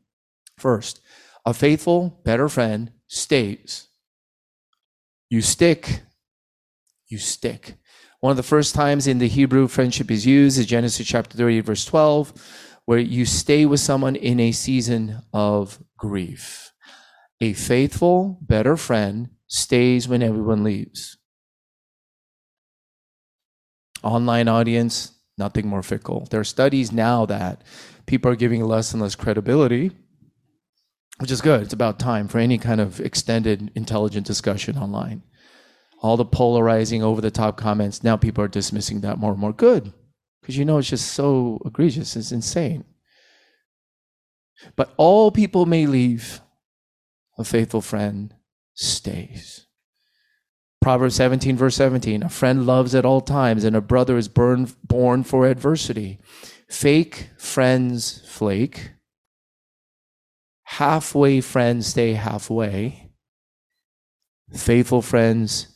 First, 0.57 0.99
a 1.45 1.53
faithful, 1.53 2.19
better 2.25 2.49
friend 2.49 2.91
stays. 3.05 3.87
You 5.29 5.43
stick, 5.43 6.01
you 7.07 7.19
stick. 7.19 7.75
One 8.19 8.31
of 8.31 8.37
the 8.37 8.41
first 8.41 8.73
times 8.73 9.05
in 9.05 9.19
the 9.19 9.27
Hebrew 9.27 9.67
friendship 9.67 10.09
is 10.09 10.25
used 10.25 10.57
is 10.57 10.65
Genesis 10.65 11.05
chapter 11.05 11.37
30, 11.37 11.59
verse 11.59 11.85
12 11.85 12.33
where 12.85 12.99
you 12.99 13.25
stay 13.25 13.65
with 13.65 13.79
someone 13.79 14.15
in 14.15 14.39
a 14.39 14.51
season 14.51 15.21
of 15.33 15.79
grief. 15.97 16.71
A 17.41 17.53
faithful, 17.53 18.39
better 18.41 18.77
friend 18.77 19.29
stays 19.47 20.07
when 20.07 20.23
everyone 20.23 20.63
leaves. 20.63 21.17
Online 24.03 24.47
audience, 24.47 25.13
nothing 25.37 25.67
more 25.67 25.83
fickle. 25.83 26.27
There 26.29 26.39
are 26.39 26.45
studies 26.45 26.91
now 26.91 27.25
that 27.25 27.63
people 28.05 28.31
are 28.31 28.35
giving 28.35 28.63
less 28.63 28.93
and 28.93 29.01
less 29.01 29.15
credibility, 29.15 29.91
which 31.17 31.31
is 31.31 31.41
good. 31.41 31.63
It's 31.63 31.73
about 31.73 31.97
time 31.97 32.27
for 32.27 32.37
any 32.37 32.59
kind 32.59 32.79
of 32.79 32.99
extended, 32.99 33.71
intelligent 33.73 34.27
discussion 34.27 34.77
online. 34.77 35.23
All 36.01 36.17
the 36.17 36.25
polarizing, 36.25 37.01
over 37.01 37.19
the 37.19 37.31
top 37.31 37.57
comments, 37.57 38.03
now 38.03 38.15
people 38.15 38.43
are 38.43 38.49
dismissing 38.49 39.01
that 39.01 39.17
more 39.17 39.31
and 39.31 39.39
more. 39.39 39.53
Good 39.53 39.91
because 40.45 40.59
you 40.59 40.63
know 40.63 40.77
it's 40.77 40.89
just 40.89 41.11
so 41.11 41.59
egregious, 41.65 42.15
it's 42.15 42.31
insane. 42.31 42.83
But 44.75 44.93
all 44.95 45.31
people 45.31 45.65
may 45.65 45.87
leave, 45.87 46.39
a 47.35 47.43
faithful 47.43 47.81
friend 47.81 48.31
stays. 48.75 49.65
Proverbs 50.83 51.15
17, 51.15 51.57
verse 51.57 51.75
17 51.77 52.21
A 52.21 52.29
friend 52.29 52.67
loves 52.67 52.93
at 52.93 53.05
all 53.05 53.21
times, 53.21 53.63
and 53.63 53.75
a 53.75 53.81
brother 53.81 54.17
is 54.17 54.27
born, 54.27 54.71
born 54.83 55.23
for 55.23 55.47
adversity. 55.47 56.19
Fake 56.69 57.31
friends 57.39 58.21
flake. 58.27 58.91
Halfway 60.65 61.41
friends 61.41 61.87
stay 61.87 62.13
halfway. 62.13 63.13
Faithful 64.53 65.01
friends 65.01 65.75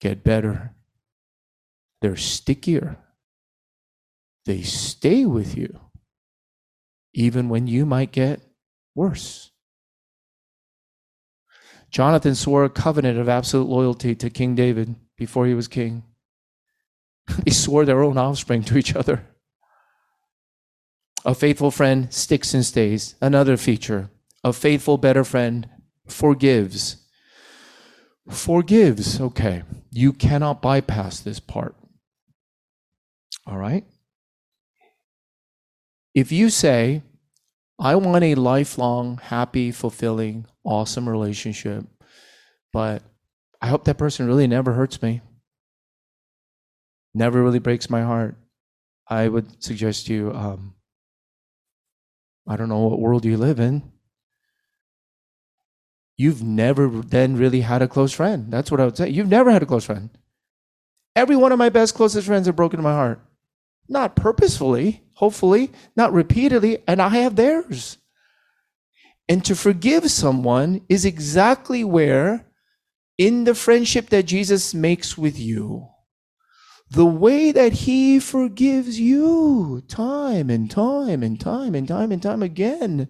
get 0.00 0.22
better. 0.22 0.76
They're 2.00 2.14
stickier 2.14 3.03
they 4.46 4.62
stay 4.62 5.24
with 5.24 5.56
you, 5.56 5.80
even 7.12 7.48
when 7.48 7.66
you 7.66 7.86
might 7.86 8.12
get 8.12 8.40
worse. 8.94 9.50
Jonathan 11.90 12.34
swore 12.34 12.64
a 12.64 12.70
covenant 12.70 13.18
of 13.18 13.28
absolute 13.28 13.68
loyalty 13.68 14.14
to 14.16 14.28
King 14.28 14.54
David 14.54 14.96
before 15.16 15.46
he 15.46 15.54
was 15.54 15.68
king. 15.68 16.02
they 17.44 17.52
swore 17.52 17.84
their 17.84 18.02
own 18.02 18.18
offspring 18.18 18.64
to 18.64 18.76
each 18.76 18.94
other. 18.96 19.24
A 21.24 21.34
faithful 21.34 21.70
friend 21.70 22.12
sticks 22.12 22.52
and 22.52 22.64
stays. 22.64 23.14
Another 23.20 23.56
feature. 23.56 24.10
A 24.42 24.52
faithful, 24.52 24.98
better 24.98 25.24
friend 25.24 25.68
forgives. 26.06 26.96
Forgives. 28.28 29.20
Okay. 29.20 29.62
You 29.90 30.12
cannot 30.12 30.60
bypass 30.60 31.20
this 31.20 31.40
part. 31.40 31.76
All 33.46 33.56
right? 33.56 33.84
If 36.14 36.30
you 36.30 36.48
say, 36.48 37.02
I 37.78 37.96
want 37.96 38.22
a 38.22 38.36
lifelong, 38.36 39.18
happy, 39.18 39.72
fulfilling, 39.72 40.46
awesome 40.64 41.08
relationship, 41.08 41.84
but 42.72 43.02
I 43.60 43.66
hope 43.66 43.84
that 43.84 43.98
person 43.98 44.26
really 44.26 44.46
never 44.46 44.72
hurts 44.74 45.02
me, 45.02 45.22
never 47.14 47.42
really 47.42 47.58
breaks 47.58 47.90
my 47.90 48.02
heart, 48.02 48.36
I 49.08 49.28
would 49.28 49.62
suggest 49.62 50.08
you, 50.08 50.32
um, 50.32 50.74
I 52.46 52.56
don't 52.56 52.68
know 52.68 52.78
what 52.78 53.00
world 53.00 53.24
you 53.24 53.36
live 53.36 53.58
in. 53.58 53.82
You've 56.16 56.42
never 56.42 56.88
then 56.88 57.36
really 57.36 57.62
had 57.62 57.82
a 57.82 57.88
close 57.88 58.12
friend. 58.12 58.52
That's 58.52 58.70
what 58.70 58.80
I 58.80 58.84
would 58.84 58.96
say. 58.96 59.08
You've 59.08 59.28
never 59.28 59.50
had 59.50 59.62
a 59.62 59.66
close 59.66 59.84
friend. 59.84 60.10
Every 61.16 61.34
one 61.34 61.50
of 61.50 61.58
my 61.58 61.70
best, 61.70 61.94
closest 61.94 62.26
friends 62.26 62.46
have 62.46 62.54
broken 62.54 62.80
my 62.82 62.92
heart. 62.92 63.20
Not 63.88 64.16
purposefully, 64.16 65.02
hopefully, 65.14 65.70
not 65.96 66.12
repeatedly, 66.12 66.78
and 66.86 67.00
I 67.00 67.10
have 67.10 67.36
theirs. 67.36 67.98
And 69.28 69.44
to 69.44 69.54
forgive 69.54 70.10
someone 70.10 70.82
is 70.88 71.04
exactly 71.04 71.84
where, 71.84 72.46
in 73.16 73.44
the 73.44 73.54
friendship 73.54 74.10
that 74.10 74.24
Jesus 74.24 74.74
makes 74.74 75.16
with 75.16 75.38
you, 75.38 75.88
the 76.90 77.06
way 77.06 77.50
that 77.52 77.72
he 77.72 78.20
forgives 78.20 79.00
you 79.00 79.82
time 79.88 80.50
and 80.50 80.70
time 80.70 81.22
and 81.22 81.40
time 81.40 81.74
and 81.74 81.88
time 81.88 82.12
and 82.12 82.22
time 82.22 82.42
again 82.42 83.08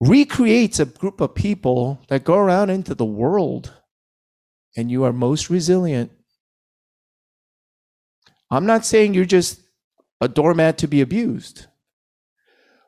recreates 0.00 0.80
a 0.80 0.86
group 0.86 1.20
of 1.20 1.34
people 1.34 2.00
that 2.08 2.24
go 2.24 2.36
around 2.36 2.70
into 2.70 2.94
the 2.94 3.04
world 3.04 3.74
and 4.76 4.90
you 4.90 5.04
are 5.04 5.12
most 5.12 5.50
resilient. 5.50 6.12
I'm 8.50 8.66
not 8.66 8.84
saying 8.84 9.14
you're 9.14 9.24
just 9.24 9.60
a 10.20 10.28
doormat 10.28 10.78
to 10.78 10.88
be 10.88 11.00
abused, 11.00 11.66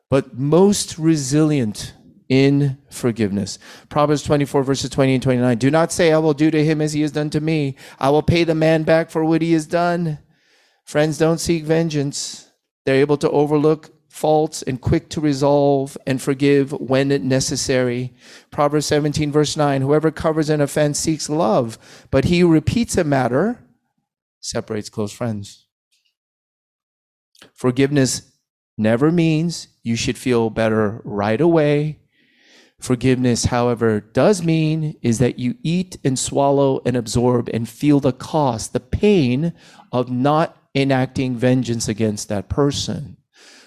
but 0.09 0.37
most 0.37 0.97
resilient 0.97 1.93
in 2.29 2.77
forgiveness. 2.89 3.59
Proverbs 3.89 4.23
24, 4.23 4.63
verses 4.63 4.89
20 4.89 5.15
and 5.15 5.23
29. 5.23 5.57
Do 5.57 5.71
not 5.71 5.91
say, 5.91 6.11
I 6.11 6.17
will 6.17 6.33
do 6.33 6.51
to 6.51 6.63
him 6.63 6.81
as 6.81 6.93
he 6.93 7.01
has 7.01 7.11
done 7.11 7.29
to 7.31 7.41
me. 7.41 7.75
I 7.99 8.09
will 8.09 8.23
pay 8.23 8.43
the 8.43 8.55
man 8.55 8.83
back 8.83 9.09
for 9.09 9.23
what 9.23 9.41
he 9.41 9.53
has 9.53 9.65
done. 9.65 10.19
Friends 10.83 11.17
don't 11.17 11.39
seek 11.39 11.63
vengeance, 11.63 12.51
they're 12.85 12.95
able 12.95 13.17
to 13.17 13.29
overlook 13.29 13.91
faults 14.09 14.61
and 14.61 14.79
quick 14.79 15.09
to 15.09 15.21
resolve 15.21 15.97
and 16.05 16.21
forgive 16.21 16.71
when 16.73 17.07
necessary. 17.27 18.13
Proverbs 18.51 18.85
17, 18.87 19.31
verse 19.31 19.57
9 19.57 19.81
Whoever 19.81 20.11
covers 20.11 20.49
an 20.49 20.61
offense 20.61 20.99
seeks 20.99 21.29
love, 21.29 21.79
but 22.11 22.25
he 22.25 22.41
who 22.41 22.51
repeats 22.51 22.97
a 22.97 23.03
matter 23.03 23.62
separates 24.43 24.89
close 24.89 25.11
friends. 25.11 25.67
Forgiveness 27.53 28.33
never 28.77 29.11
means 29.11 29.69
you 29.81 29.95
should 29.95 30.17
feel 30.17 30.49
better 30.49 31.01
right 31.03 31.39
away. 31.39 31.99
Forgiveness, 32.79 33.45
however, 33.45 34.01
does 34.01 34.43
mean 34.43 34.95
is 35.01 35.19
that 35.19 35.39
you 35.39 35.55
eat 35.63 35.97
and 36.03 36.19
swallow 36.19 36.81
and 36.85 36.97
absorb 36.97 37.49
and 37.53 37.67
feel 37.67 37.99
the 38.01 38.11
cost, 38.11 38.73
the 38.73 38.79
pain 38.79 39.53
of 39.91 40.11
not 40.11 40.57
enacting 40.75 41.35
vengeance 41.35 41.87
against 41.87 42.27
that 42.27 42.49
person. 42.49 43.17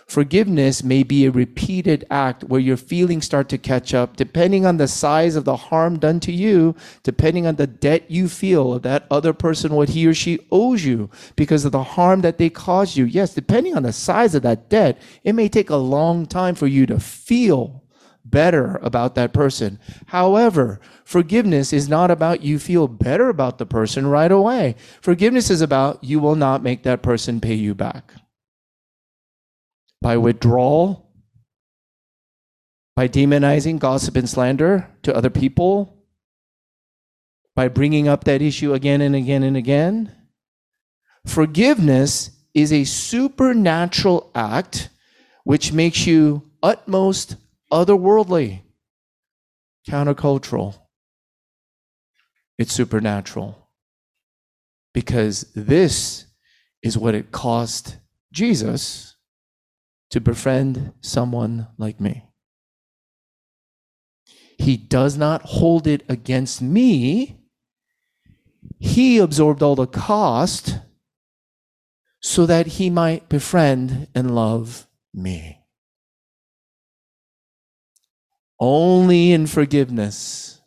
Forgiveness 0.06 0.84
may 0.84 1.02
be 1.02 1.26
a 1.26 1.32
repeated 1.32 2.06
act 2.10 2.44
where 2.44 2.60
your 2.60 2.76
feelings 2.76 3.24
start 3.24 3.48
to 3.48 3.58
catch 3.58 3.92
up, 3.92 4.16
depending 4.16 4.64
on 4.64 4.76
the 4.76 4.86
size 4.86 5.34
of 5.34 5.44
the 5.44 5.56
harm 5.56 5.98
done 5.98 6.20
to 6.20 6.32
you, 6.32 6.76
depending 7.02 7.44
on 7.44 7.56
the 7.56 7.66
debt 7.66 8.08
you 8.08 8.28
feel 8.28 8.72
of 8.72 8.82
that 8.82 9.04
other 9.10 9.32
person, 9.32 9.74
what 9.74 9.90
he 9.90 10.06
or 10.06 10.14
she 10.14 10.38
owes 10.52 10.84
you 10.84 11.10
because 11.34 11.64
of 11.64 11.72
the 11.72 11.82
harm 11.82 12.20
that 12.20 12.38
they 12.38 12.48
caused 12.48 12.96
you. 12.96 13.04
Yes, 13.04 13.34
depending 13.34 13.76
on 13.76 13.82
the 13.82 13.92
size 13.92 14.36
of 14.36 14.42
that 14.42 14.70
debt, 14.70 14.96
it 15.24 15.34
may 15.34 15.48
take 15.48 15.70
a 15.70 15.76
long 15.76 16.24
time 16.24 16.54
for 16.54 16.68
you 16.68 16.86
to 16.86 17.00
feel 17.00 17.82
better 18.24 18.76
about 18.82 19.16
that 19.16 19.32
person. 19.32 19.78
However, 20.06 20.80
forgiveness 21.04 21.72
is 21.72 21.88
not 21.88 22.12
about 22.12 22.42
you 22.42 22.60
feel 22.60 22.86
better 22.86 23.28
about 23.28 23.58
the 23.58 23.66
person 23.66 24.06
right 24.06 24.32
away. 24.32 24.76
Forgiveness 25.00 25.50
is 25.50 25.60
about 25.60 26.02
you 26.04 26.20
will 26.20 26.36
not 26.36 26.62
make 26.62 26.84
that 26.84 27.02
person 27.02 27.40
pay 27.40 27.54
you 27.54 27.74
back 27.74 28.14
by 30.06 30.16
withdrawal, 30.16 31.10
by 32.94 33.08
demonizing 33.08 33.80
gossip 33.80 34.14
and 34.14 34.30
slander 34.30 34.88
to 35.02 35.12
other 35.12 35.30
people, 35.30 36.06
by 37.56 37.66
bringing 37.66 38.06
up 38.06 38.22
that 38.22 38.40
issue 38.40 38.72
again 38.72 39.00
and 39.00 39.16
again 39.16 39.42
and 39.42 39.56
again. 39.56 40.14
Forgiveness 41.26 42.30
is 42.54 42.72
a 42.72 42.84
supernatural 42.84 44.30
act 44.32 44.90
which 45.42 45.72
makes 45.72 46.06
you 46.06 46.52
utmost 46.62 47.34
otherworldly, 47.72 48.60
countercultural. 49.90 50.78
It's 52.58 52.72
supernatural. 52.72 53.58
Because 54.94 55.50
this 55.56 56.26
is 56.80 56.96
what 56.96 57.16
it 57.16 57.32
cost 57.32 57.96
Jesus 58.32 59.15
to 60.10 60.20
befriend 60.20 60.92
someone 61.00 61.68
like 61.78 62.00
me. 62.00 62.24
He 64.58 64.76
does 64.76 65.16
not 65.16 65.42
hold 65.42 65.86
it 65.86 66.02
against 66.08 66.62
me. 66.62 67.38
He 68.78 69.18
absorbed 69.18 69.62
all 69.62 69.76
the 69.76 69.86
cost 69.86 70.78
so 72.20 72.46
that 72.46 72.66
he 72.66 72.90
might 72.90 73.28
befriend 73.28 74.08
and 74.14 74.34
love 74.34 74.86
me. 75.12 75.62
Only 78.58 79.32
in 79.32 79.46
forgiveness 79.46 80.60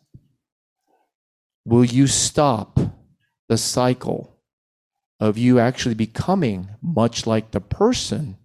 will 1.64 1.84
you 1.84 2.06
stop 2.06 2.78
the 3.48 3.58
cycle 3.58 4.38
of 5.18 5.36
you 5.36 5.58
actually 5.58 5.94
becoming 5.94 6.70
much 6.80 7.26
like 7.26 7.50
the 7.50 7.60
person 7.60 8.38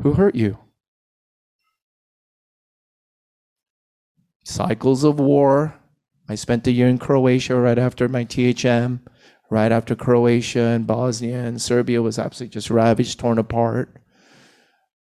who 0.00 0.14
hurt 0.14 0.34
you. 0.34 0.58
Cycles 4.44 5.04
of 5.04 5.18
war. 5.18 5.74
I 6.28 6.34
spent 6.34 6.66
a 6.66 6.72
year 6.72 6.88
in 6.88 6.98
Croatia 6.98 7.56
right 7.56 7.78
after 7.78 8.08
my 8.08 8.24
THM, 8.24 9.00
right 9.50 9.72
after 9.72 9.94
Croatia 9.94 10.60
and 10.60 10.86
Bosnia 10.86 11.38
and 11.44 11.60
Serbia 11.60 12.02
was 12.02 12.18
absolutely 12.18 12.52
just 12.52 12.70
ravaged, 12.70 13.18
torn 13.18 13.38
apart. 13.38 14.00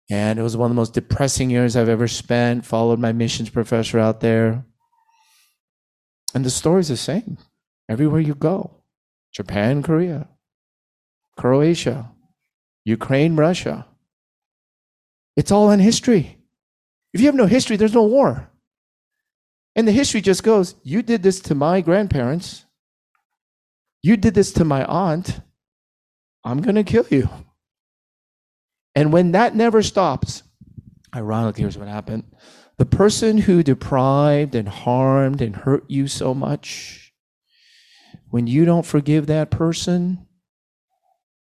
And 0.10 0.39
it 0.39 0.41
was 0.41 0.56
one 0.56 0.71
of 0.71 0.76
the 0.76 0.80
most 0.80 0.93
depressing 0.93 1.50
years 1.50 1.76
I've 1.76 1.89
ever 1.89 2.08
spent. 2.08 2.65
Followed 2.65 3.00
my 3.00 3.12
missions 3.12 3.50
professor 3.50 4.00
out 4.00 4.21
there. 4.21 4.65
And 6.34 6.45
the 6.45 6.50
story's 6.50 6.88
the 6.88 6.97
same 6.97 7.38
everywhere 7.89 8.21
you 8.21 8.36
go 8.36 8.84
Japan, 9.34 9.84
Korea, 9.84 10.30
Croatia, 11.38 12.12
Ukraine, 12.86 13.36
Russia. 13.36 13.86
It's 15.38 15.52
all 15.52 15.71
in 15.71 15.80
history. 15.80 16.39
If 17.13 17.21
you 17.21 17.28
have 17.28 17.36
no 17.36 17.45
history, 17.45 17.78
there's 17.78 17.93
no 17.93 18.04
war. 18.04 18.50
And 19.76 19.88
the 19.88 19.93
history 19.93 20.19
just 20.19 20.43
goes 20.43 20.76
you 20.84 21.02
did 21.04 21.23
this 21.23 21.39
to 21.41 21.56
my 21.56 21.80
grandparents, 21.80 22.65
you 24.02 24.17
did 24.17 24.34
this 24.34 24.52
to 24.54 24.65
my 24.65 24.84
aunt, 24.84 25.39
I'm 26.43 26.62
going 26.62 26.76
to 26.76 26.84
kill 26.84 27.06
you. 27.10 27.30
And 28.95 29.13
when 29.13 29.34
that 29.34 29.56
never 29.56 29.84
stops, 29.84 30.41
ironically, 31.15 31.62
here's 31.62 31.78
what 31.78 31.88
happened 31.88 32.23
the 32.78 32.86
person 32.86 33.39
who 33.39 33.63
deprived 33.63 34.54
and 34.54 34.67
harmed 34.67 35.41
and 35.41 35.56
hurt 35.56 35.84
you 35.88 36.08
so 36.08 36.34
much, 36.34 37.13
when 38.30 38.47
you 38.47 38.65
don't 38.65 38.86
forgive 38.86 39.28
that 39.28 39.50
person, 39.50 40.27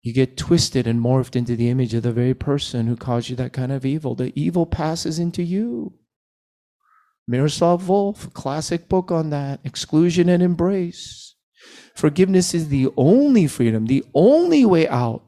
you 0.04 0.13
get 0.13 0.36
twisted 0.36 0.86
and 0.86 1.00
morphed 1.00 1.36
into 1.36 1.56
the 1.56 1.70
image 1.70 1.94
of 1.94 2.04
the 2.04 2.12
very 2.12 2.34
person 2.34 2.88
who 2.88 2.98
caused 2.98 3.30
you 3.30 3.38
that 3.38 3.54
kind 3.54 3.72
of 3.72 3.86
evil. 3.86 4.16
The 4.16 4.34
evil 4.39 4.66
passes 4.66 5.18
into 5.18 5.42
you. 5.42 5.94
Miroslav 7.26 7.82
Volf, 7.82 8.32
classic 8.34 8.89
book 8.89 9.10
on 9.12 9.30
that 9.30 9.62
exclusion 9.63 10.28
and 10.28 10.44
embrace. 10.44 11.36
Forgiveness 11.96 12.54
is 12.54 12.68
the 12.68 12.89
only 12.98 13.48
freedom, 13.48 13.86
the 13.86 14.04
only 14.13 14.66
way 14.66 14.89
out 14.89 15.24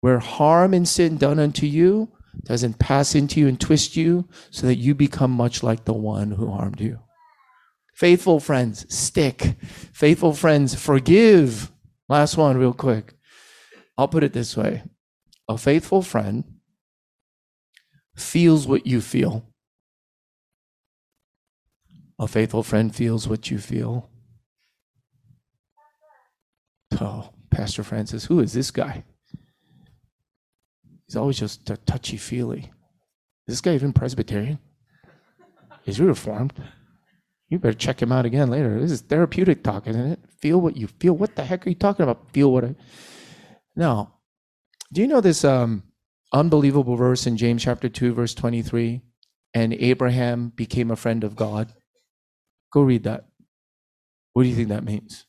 where 0.00 0.18
harm 0.18 0.74
and 0.74 0.88
sin 0.88 1.16
done 1.16 1.38
unto 1.38 1.66
you 1.66 2.08
doesn't 2.44 2.80
pass 2.80 3.14
into 3.14 3.40
you 3.40 3.48
and 3.48 3.60
twist 3.60 3.96
you 3.96 4.28
so 4.50 4.66
that 4.66 4.76
you 4.76 4.94
become 4.94 5.30
much 5.30 5.62
like 5.62 5.84
the 5.84 5.92
one 5.92 6.32
who 6.32 6.50
harmed 6.50 6.80
you. 6.80 6.98
Faithful 7.94 8.40
friends, 8.40 8.92
stick. 8.92 9.56
Faithful 9.92 10.32
friends, 10.32 10.74
forgive. 10.74 11.70
Last 12.08 12.36
one, 12.36 12.58
real 12.58 12.74
quick. 12.74 13.15
I'll 13.98 14.08
put 14.08 14.24
it 14.24 14.32
this 14.32 14.56
way 14.56 14.82
a 15.48 15.56
faithful 15.56 16.02
friend 16.02 16.44
feels 18.16 18.66
what 18.66 18.86
you 18.86 19.00
feel. 19.00 19.44
A 22.18 22.26
faithful 22.26 22.62
friend 22.62 22.94
feels 22.94 23.28
what 23.28 23.50
you 23.50 23.58
feel. 23.58 24.08
Oh, 27.00 27.30
Pastor 27.50 27.82
Francis, 27.82 28.24
who 28.24 28.40
is 28.40 28.54
this 28.54 28.70
guy? 28.70 29.04
He's 31.06 31.16
always 31.16 31.38
just 31.38 31.68
a 31.68 31.76
touchy 31.76 32.16
feely. 32.16 32.72
Is 33.46 33.54
this 33.54 33.60
guy 33.60 33.74
even 33.74 33.92
Presbyterian? 33.92 34.58
Is 35.84 35.98
he 35.98 36.04
reformed? 36.04 36.54
You 37.48 37.58
better 37.58 37.76
check 37.76 38.02
him 38.02 38.10
out 38.10 38.26
again 38.26 38.50
later. 38.50 38.80
This 38.80 38.90
is 38.90 39.02
therapeutic 39.02 39.62
talk, 39.62 39.86
isn't 39.86 40.12
it? 40.12 40.18
Feel 40.40 40.60
what 40.60 40.76
you 40.76 40.88
feel. 40.88 41.12
What 41.12 41.36
the 41.36 41.44
heck 41.44 41.64
are 41.66 41.70
you 41.70 41.76
talking 41.76 42.02
about? 42.02 42.32
Feel 42.32 42.50
what 42.50 42.64
I. 42.64 42.74
Now, 43.76 44.14
do 44.92 45.02
you 45.02 45.06
know 45.06 45.20
this 45.20 45.44
um, 45.44 45.82
unbelievable 46.32 46.96
verse 46.96 47.26
in 47.26 47.36
James 47.36 47.62
chapter 47.62 47.88
2, 47.88 48.14
verse 48.14 48.34
23? 48.34 49.02
And 49.54 49.74
Abraham 49.74 50.52
became 50.54 50.90
a 50.90 50.96
friend 50.96 51.22
of 51.22 51.36
God. 51.36 51.72
Go 52.72 52.80
read 52.82 53.04
that. 53.04 53.26
What 54.32 54.42
do 54.42 54.48
you 54.48 54.54
think 54.54 54.68
that 54.68 54.84
means? 54.84 55.26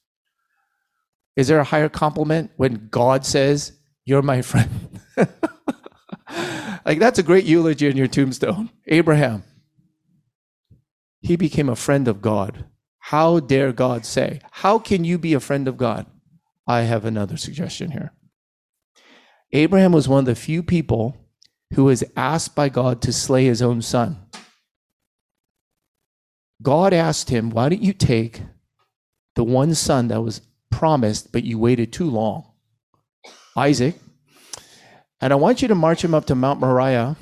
Is 1.36 1.48
there 1.48 1.60
a 1.60 1.66
higher 1.66 1.90
compliment 1.90 2.52
when 2.58 2.88
God 2.90 3.26
says, 3.26 3.74
You're 4.06 4.22
my 4.22 4.42
friend? 4.42 5.00
like, 6.86 7.00
that's 7.00 7.20
a 7.20 7.24
great 7.24 7.46
eulogy 7.46 7.88
in 7.88 7.96
your 7.96 8.08
tombstone. 8.08 8.70
Abraham, 8.88 9.44
he 11.22 11.36
became 11.36 11.70
a 11.70 11.76
friend 11.76 12.08
of 12.08 12.22
God. 12.22 12.66
How 13.00 13.40
dare 13.40 13.72
God 13.72 14.06
say? 14.06 14.42
How 14.52 14.80
can 14.80 15.04
you 15.06 15.18
be 15.18 15.34
a 15.34 15.40
friend 15.40 15.68
of 15.68 15.78
God? 15.78 16.06
I 16.68 16.82
have 16.82 17.06
another 17.06 17.38
suggestion 17.38 17.92
here. 17.92 18.12
Abraham 19.52 19.92
was 19.92 20.08
one 20.08 20.20
of 20.20 20.26
the 20.26 20.36
few 20.36 20.62
people 20.62 21.18
who 21.74 21.86
was 21.86 22.04
asked 22.16 22.56
by 22.56 22.70
God 22.70 23.02
to 23.02 23.14
slay 23.14 23.46
his 23.46 23.62
own 23.62 23.82
son. 23.82 24.18
God 26.62 26.94
asked 26.94 27.30
him, 27.30 27.50
Why 27.50 27.70
don't 27.70 27.82
you 27.82 27.94
take 27.94 28.42
the 29.36 29.44
one 29.44 29.74
son 29.76 30.08
that 30.08 30.22
was 30.22 30.42
promised, 30.70 31.32
but 31.32 31.44
you 31.44 31.60
waited 31.60 31.94
too 31.94 32.10
long? 32.10 32.52
Isaac. 33.56 33.96
And 35.22 35.34
I 35.34 35.36
want 35.36 35.62
you 35.62 35.68
to 35.68 35.76
march 35.76 36.04
him 36.04 36.14
up 36.14 36.26
to 36.26 36.36
Mount 36.36 36.60
Moriah. 36.60 37.16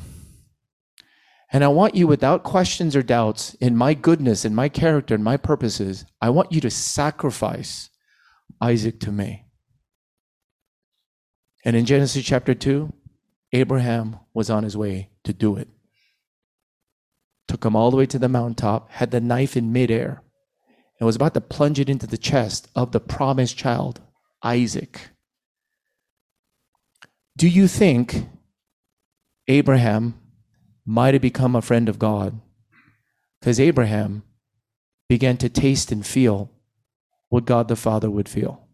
And 1.53 1.63
I 1.63 1.69
want 1.69 1.95
you, 1.95 2.07
without 2.07 2.43
questions 2.43 2.95
or 2.95 3.03
doubts, 3.03 3.53
in 3.55 3.77
my 3.77 3.93
goodness, 3.93 4.43
in 4.43 4.53
my 4.53 4.67
character, 4.67 5.15
in 5.15 5.23
my 5.23 5.37
purposes, 5.37 6.05
I 6.21 6.29
want 6.29 6.51
you 6.51 6.59
to 6.61 6.69
sacrifice 6.69 7.89
Isaac 8.59 8.99
to 9.01 9.11
me. 9.11 9.44
And 11.65 11.75
in 11.75 11.85
Genesis 11.85 12.23
chapter 12.23 12.53
2, 12.53 12.93
Abraham 13.51 14.19
was 14.33 14.49
on 14.49 14.63
his 14.63 14.77
way 14.77 15.09
to 15.23 15.33
do 15.33 15.57
it. 15.57 15.67
Took 17.47 17.65
him 17.65 17.75
all 17.75 17.91
the 17.91 17.97
way 17.97 18.05
to 18.05 18.19
the 18.19 18.29
mountaintop, 18.29 18.91
had 18.91 19.11
the 19.11 19.19
knife 19.19 19.57
in 19.57 19.73
midair, 19.73 20.21
and 20.99 21.05
was 21.05 21.15
about 21.15 21.33
to 21.33 21.41
plunge 21.41 21.79
it 21.79 21.89
into 21.89 22.07
the 22.07 22.17
chest 22.17 22.69
of 22.75 22.91
the 22.91 22.99
promised 22.99 23.57
child, 23.57 23.99
Isaac. 24.43 25.09
Do 27.35 27.47
you 27.47 27.67
think 27.67 28.27
Abraham 29.47 30.19
might 30.85 31.13
have 31.13 31.21
become 31.21 31.55
a 31.55 31.61
friend 31.61 31.89
of 31.89 31.99
God 31.99 32.39
Because 33.39 33.59
Abraham 33.59 34.23
began 35.07 35.37
to 35.37 35.49
taste 35.49 35.91
and 35.91 36.05
feel 36.05 36.51
what 37.29 37.45
God 37.45 37.67
the 37.67 37.75
Father 37.75 38.09
would 38.09 38.27
feel. 38.27 38.64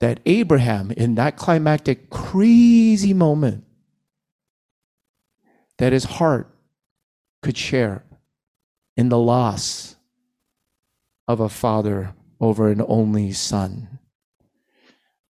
That 0.00 0.20
Abraham, 0.26 0.90
in 0.90 1.14
that 1.14 1.36
climactic, 1.36 2.10
crazy 2.10 3.14
moment, 3.14 3.64
that 5.78 5.92
his 5.92 6.04
heart 6.04 6.54
could 7.42 7.56
share 7.56 8.04
in 8.96 9.08
the 9.08 9.18
loss 9.18 9.96
of 11.28 11.40
a 11.40 11.48
father 11.48 12.14
over 12.40 12.68
an 12.68 12.82
only 12.86 13.32
son. 13.32 13.98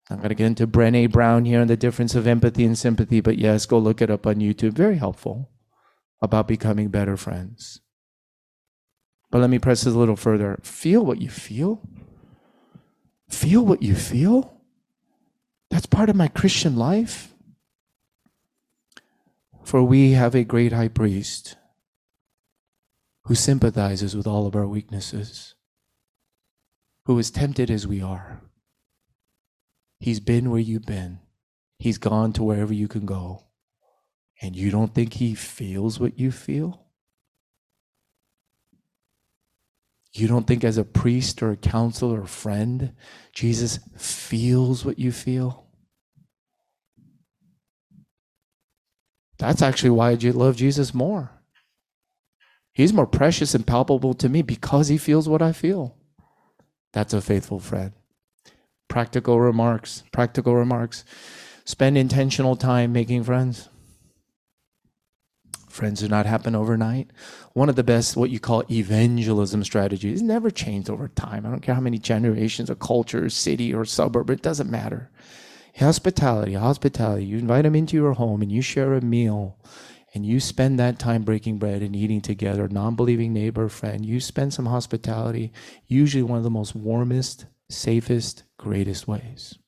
I'm 0.09 0.19
going 0.19 0.29
to 0.29 0.35
get 0.35 0.47
into 0.47 0.67
Brene 0.67 1.11
Brown 1.11 1.45
here 1.45 1.61
and 1.61 1.71
the 1.71 1.77
difference 1.77 2.15
of 2.15 2.27
empathy 2.27 2.65
and 2.65 2.79
sympathy, 2.79 3.21
but 3.21 3.39
yes, 3.39 3.67
go 3.67 3.79
look 3.79 4.01
it 4.01 4.11
up 4.11 4.27
on 4.27 4.37
YouTube. 4.37 4.73
Very 4.73 4.97
helpful 4.97 5.51
about 6.23 6.47
becoming 6.47 6.89
better 6.89 7.17
friends. 7.17 7.81
But 9.31 9.41
let 9.41 9.51
me 9.51 9.59
press 9.59 9.83
this 9.83 9.95
a 9.95 9.99
little 9.99 10.17
further. 10.17 10.59
Feel 10.63 11.05
what 11.05 11.21
you 11.21 11.29
feel. 11.29 11.83
Feel 13.29 13.67
what 13.67 13.83
you 13.83 13.97
feel. 13.97 14.56
That's 15.77 15.85
part 15.85 16.09
of 16.09 16.17
my 16.17 16.29
Christian 16.29 16.75
life. 16.75 17.35
For 19.63 19.83
we 19.83 20.13
have 20.13 20.35
a 20.35 20.43
great 20.43 20.73
high 20.73 20.89
priest 20.89 21.59
who 23.25 23.35
sympathizes 23.35 24.17
with 24.17 24.27
all 24.27 24.47
of 24.47 24.57
our 24.57 24.67
weaknesses, 24.67 25.55
who 27.05 27.19
is 27.19 27.31
tempted 27.31 27.71
as 27.71 27.87
we 27.87 28.01
are. 28.01 28.41
He's 30.01 30.19
been 30.19 30.51
where 30.51 30.61
you've 30.61 30.87
been, 30.87 31.19
he's 31.79 31.99
gone 31.99 32.33
to 32.33 32.43
wherever 32.43 32.73
you 32.73 32.89
can 32.89 33.05
go. 33.05 33.45
And 34.41 34.57
you 34.57 34.71
don't 34.71 34.95
think 34.95 35.13
he 35.13 35.35
feels 35.35 36.01
what 36.01 36.19
you 36.19 36.33
feel? 36.33 36.87
You 40.15 40.27
don't 40.27 40.47
think, 40.47 40.65
as 40.65 40.79
a 40.79 40.85
priest 40.85 41.43
or 41.43 41.51
a 41.51 41.57
counselor 41.57 42.21
or 42.21 42.25
a 42.25 42.27
friend, 42.27 42.95
Jesus 43.35 43.79
feels 43.99 44.83
what 44.83 44.99
you 44.99 45.13
feel? 45.13 45.66
That's 49.39 49.63
actually 49.63 49.91
why 49.91 50.11
I 50.11 50.15
love 50.15 50.57
Jesus 50.57 50.95
more. 50.95 51.31
He's 52.73 52.93
more 52.93 53.07
precious 53.07 53.55
and 53.55 53.67
palpable 53.67 54.15
to 54.15 54.29
me 54.29 54.43
because 54.43 54.89
he 54.89 54.99
feels 54.99 55.29
what 55.29 55.43
I 55.43 55.53
feel. 55.53 55.97
That's 56.93 57.15
a 57.15 57.21
faithful 57.21 57.59
friend. 57.59 57.93
Practical 58.89 59.41
remarks. 59.41 60.03
Practical 60.13 60.55
remarks. 60.55 61.05
Spend 61.65 61.99
intentional 61.99 62.57
time 62.57 62.93
making 62.93 63.25
friends. 63.25 63.69
Friends 65.69 66.01
do 66.01 66.09
not 66.09 66.25
happen 66.25 66.55
overnight. 66.55 67.11
One 67.53 67.69
of 67.69 67.77
the 67.77 67.85
best, 67.85 68.17
what 68.17 68.31
you 68.31 68.41
call 68.41 68.65
evangelism 68.71 69.63
strategies, 69.63 70.23
never 70.23 70.51
changed 70.51 70.89
over 70.89 71.09
time. 71.09 71.45
I 71.45 71.51
don't 71.51 71.61
care 71.61 71.75
how 71.75 71.83
many 71.83 71.99
generations, 71.99 72.71
or 72.71 72.77
culture, 72.77 73.29
city, 73.29 73.75
or 73.75 73.85
suburb, 73.85 74.31
it 74.31 74.41
doesn't 74.41 74.71
matter. 74.71 75.11
Hospitality, 75.79 76.55
hospitality. 76.55 77.27
You 77.27 77.39
invite 77.39 77.65
them 77.65 77.75
into 77.75 77.97
your 77.97 78.15
home 78.15 78.41
and 78.41 78.51
you 78.51 78.63
share 78.63 78.95
a 78.95 79.03
meal 79.03 79.59
and 80.15 80.25
you 80.25 80.41
spend 80.41 80.79
that 80.79 80.99
time 80.99 81.23
breaking 81.23 81.59
bread 81.59 81.83
and 81.83 81.95
eating 81.95 82.23
together, 82.23 82.67
non 82.69 82.97
believing 82.97 83.35
neighbor, 83.35 83.69
friend, 83.69 84.07
you 84.07 84.19
spend 84.19 84.55
some 84.55 84.65
hospitality, 84.65 85.53
usually 85.87 86.23
one 86.23 86.39
of 86.39 86.45
the 86.45 86.51
most 86.51 86.75
warmest, 86.75 87.45
safest, 87.69 88.45
greatest 88.57 89.07
ways. 89.07 89.59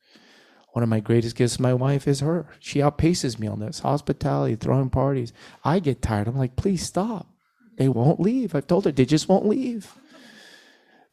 One 0.73 0.83
of 0.83 0.89
my 0.89 1.01
greatest 1.01 1.37
gifts 1.37 1.57
to 1.57 1.63
my 1.63 1.75
wife 1.75 2.09
is 2.09 2.21
her. 2.21 2.49
She 2.59 2.79
outpaces 2.79 3.39
me 3.39 3.47
on 3.47 3.61
this 3.61 3.81
hospitality, 3.81 4.57
throwing 4.57 4.89
parties. 4.89 5.35
I 5.63 5.79
get 5.81 6.01
tired. 6.01 6.29
I'm 6.29 6.39
like, 6.39 6.57
please 6.57 6.87
stop. 6.87 7.27
They 7.77 7.89
won't 7.89 8.21
leave. 8.21 8.55
I've 8.55 8.67
told 8.67 8.87
her 8.87 8.93
they 8.93 9.05
just 9.05 9.29
won't 9.29 9.47
leave. 9.47 9.93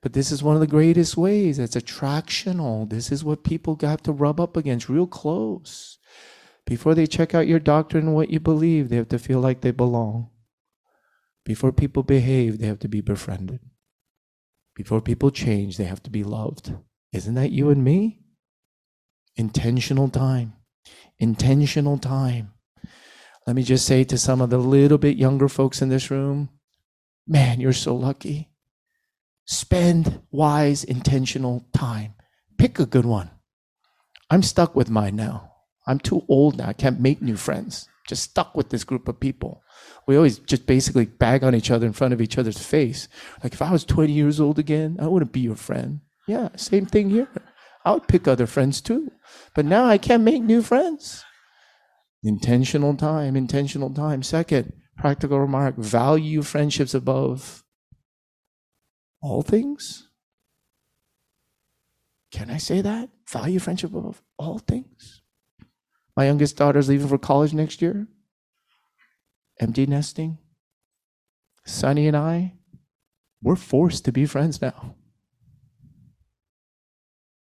But 0.06 0.14
this 0.14 0.32
is 0.32 0.44
one 0.44 0.54
of 0.54 0.60
the 0.60 0.68
greatest 0.68 1.18
ways. 1.18 1.58
It's 1.58 1.76
attractional. 1.76 2.88
This 2.88 3.12
is 3.12 3.24
what 3.24 3.44
people 3.44 3.76
have 3.82 4.04
to 4.04 4.12
rub 4.12 4.40
up 4.40 4.56
against 4.56 4.88
real 4.88 5.08
close. 5.08 5.98
Before 6.68 6.94
they 6.94 7.08
check 7.08 7.34
out 7.34 7.48
your 7.48 7.58
doctrine 7.58 8.06
and 8.06 8.16
what 8.16 8.30
you 8.30 8.40
believe, 8.40 8.90
they 8.90 8.98
have 8.98 9.10
to 9.10 9.18
feel 9.18 9.40
like 9.40 9.62
they 9.62 9.72
belong. 9.72 10.30
Before 11.44 11.72
people 11.72 12.04
behave, 12.04 12.60
they 12.60 12.68
have 12.68 12.78
to 12.82 12.88
be 12.88 13.02
befriended. 13.02 13.62
Before 14.76 15.02
people 15.02 15.32
change, 15.32 15.78
they 15.78 15.86
have 15.86 16.04
to 16.04 16.12
be 16.12 16.24
loved. 16.24 16.76
Isn't 17.12 17.34
that 17.34 17.52
you 17.52 17.72
and 17.72 17.84
me? 17.84 18.20
Intentional 19.36 20.10
time. 20.10 20.54
Intentional 21.18 21.98
time. 21.98 22.54
Let 23.48 23.56
me 23.56 23.64
just 23.64 23.88
say 23.88 24.04
to 24.04 24.20
some 24.20 24.40
of 24.40 24.52
the 24.52 24.60
little 24.60 25.00
bit 25.00 25.18
younger 25.18 25.50
folks 25.50 25.82
in 25.82 25.90
this 25.90 26.12
room 26.12 26.50
man, 27.28 27.60
you're 27.60 27.74
so 27.74 27.96
lucky. 27.96 28.52
Spend 29.46 30.22
wise, 30.32 30.84
intentional 30.84 31.68
time. 31.74 32.16
Pick 32.58 32.80
a 32.80 32.86
good 32.86 33.06
one. 33.06 33.30
I'm 34.30 34.42
stuck 34.42 34.76
with 34.76 34.90
mine 34.90 35.16
now. 35.16 35.52
I'm 35.88 36.00
too 36.00 36.24
old 36.28 36.58
now. 36.58 36.68
I 36.68 36.74
can't 36.74 37.00
make 37.00 37.22
new 37.22 37.38
friends. 37.38 37.88
Just 38.08 38.24
stuck 38.24 38.56
with 38.56 38.70
this 38.70 38.84
group 38.84 39.08
of 39.08 39.20
people. 39.20 39.62
We 40.08 40.16
always 40.16 40.40
just 40.40 40.66
basically 40.66 41.06
bag 41.06 41.44
on 41.44 41.54
each 41.54 41.70
other 41.70 41.86
in 41.86 41.94
front 41.94 42.14
of 42.14 42.22
each 42.22 42.38
other's 42.38 42.58
face. 42.58 43.08
Like 43.44 43.54
if 43.54 43.62
I 43.62 43.72
was 43.72 43.84
20 43.84 44.12
years 44.12 44.40
old 44.40 44.58
again, 44.58 44.98
I 45.00 45.08
wouldn't 45.08 45.32
be 45.32 45.42
your 45.42 45.56
friend. 45.56 46.02
Yeah, 46.28 46.50
same 46.56 46.86
thing 46.86 47.10
here. 47.10 47.28
I 47.84 47.94
would 47.94 48.08
pick 48.08 48.28
other 48.28 48.48
friends 48.48 48.82
too. 48.82 49.12
But 49.54 49.66
now 49.66 49.86
I 49.86 50.00
can't 50.00 50.24
make 50.24 50.42
new 50.42 50.64
friends. 50.64 51.24
Intentional 52.24 52.96
time, 52.96 53.36
intentional 53.36 53.94
time. 53.94 54.24
Second, 54.24 54.74
practical 54.98 55.40
remark 55.40 55.78
value 55.78 56.42
friendships 56.42 56.96
above 56.96 57.64
all 59.26 59.42
things. 59.42 60.08
Can 62.32 62.52
I 62.52 62.58
say 62.58 62.82
that? 62.82 63.10
Value 63.28 63.58
friendship 63.58 63.94
above 63.96 64.22
all 64.38 64.60
things. 64.60 65.22
My 66.16 66.26
youngest 66.26 66.58
daughter's 66.58 66.88
leaving 66.88 67.08
for 67.08 67.18
college 67.18 67.52
next 67.52 67.82
year. 67.82 68.08
Empty 69.60 69.88
nesting. 69.88 70.38
Sonny 71.66 72.08
and 72.08 72.16
I, 72.16 72.54
we're 73.42 73.56
forced 73.56 74.06
to 74.06 74.12
be 74.12 74.28
friends 74.28 74.62
now. 74.62 74.96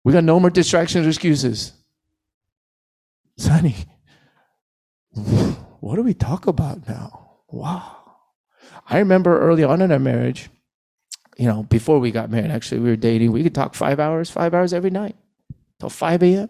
We 0.05 0.13
got 0.13 0.23
no 0.23 0.39
more 0.39 0.49
distractions 0.49 1.05
or 1.05 1.09
excuses. 1.09 1.73
Sonny, 3.37 3.75
what 5.81 5.97
do 5.97 6.03
we 6.03 6.13
talk 6.13 6.47
about 6.47 6.87
now? 6.87 7.41
Wow. 7.49 7.97
I 8.87 8.99
remember 8.99 9.41
early 9.41 9.65
on 9.65 9.81
in 9.81 9.91
our 9.91 9.99
marriage, 9.99 10.49
you 11.37 11.47
know, 11.47 11.63
before 11.63 11.99
we 11.99 12.11
got 12.11 12.29
married, 12.29 12.51
actually, 12.51 12.81
we 12.81 12.89
were 12.89 12.95
dating, 12.95 13.31
we 13.31 13.43
could 13.43 13.55
talk 13.55 13.75
five 13.75 13.99
hours, 13.99 14.29
five 14.29 14.53
hours 14.53 14.73
every 14.73 14.89
night 14.89 15.15
till 15.79 15.89
5 15.89 16.23
a.m. 16.23 16.49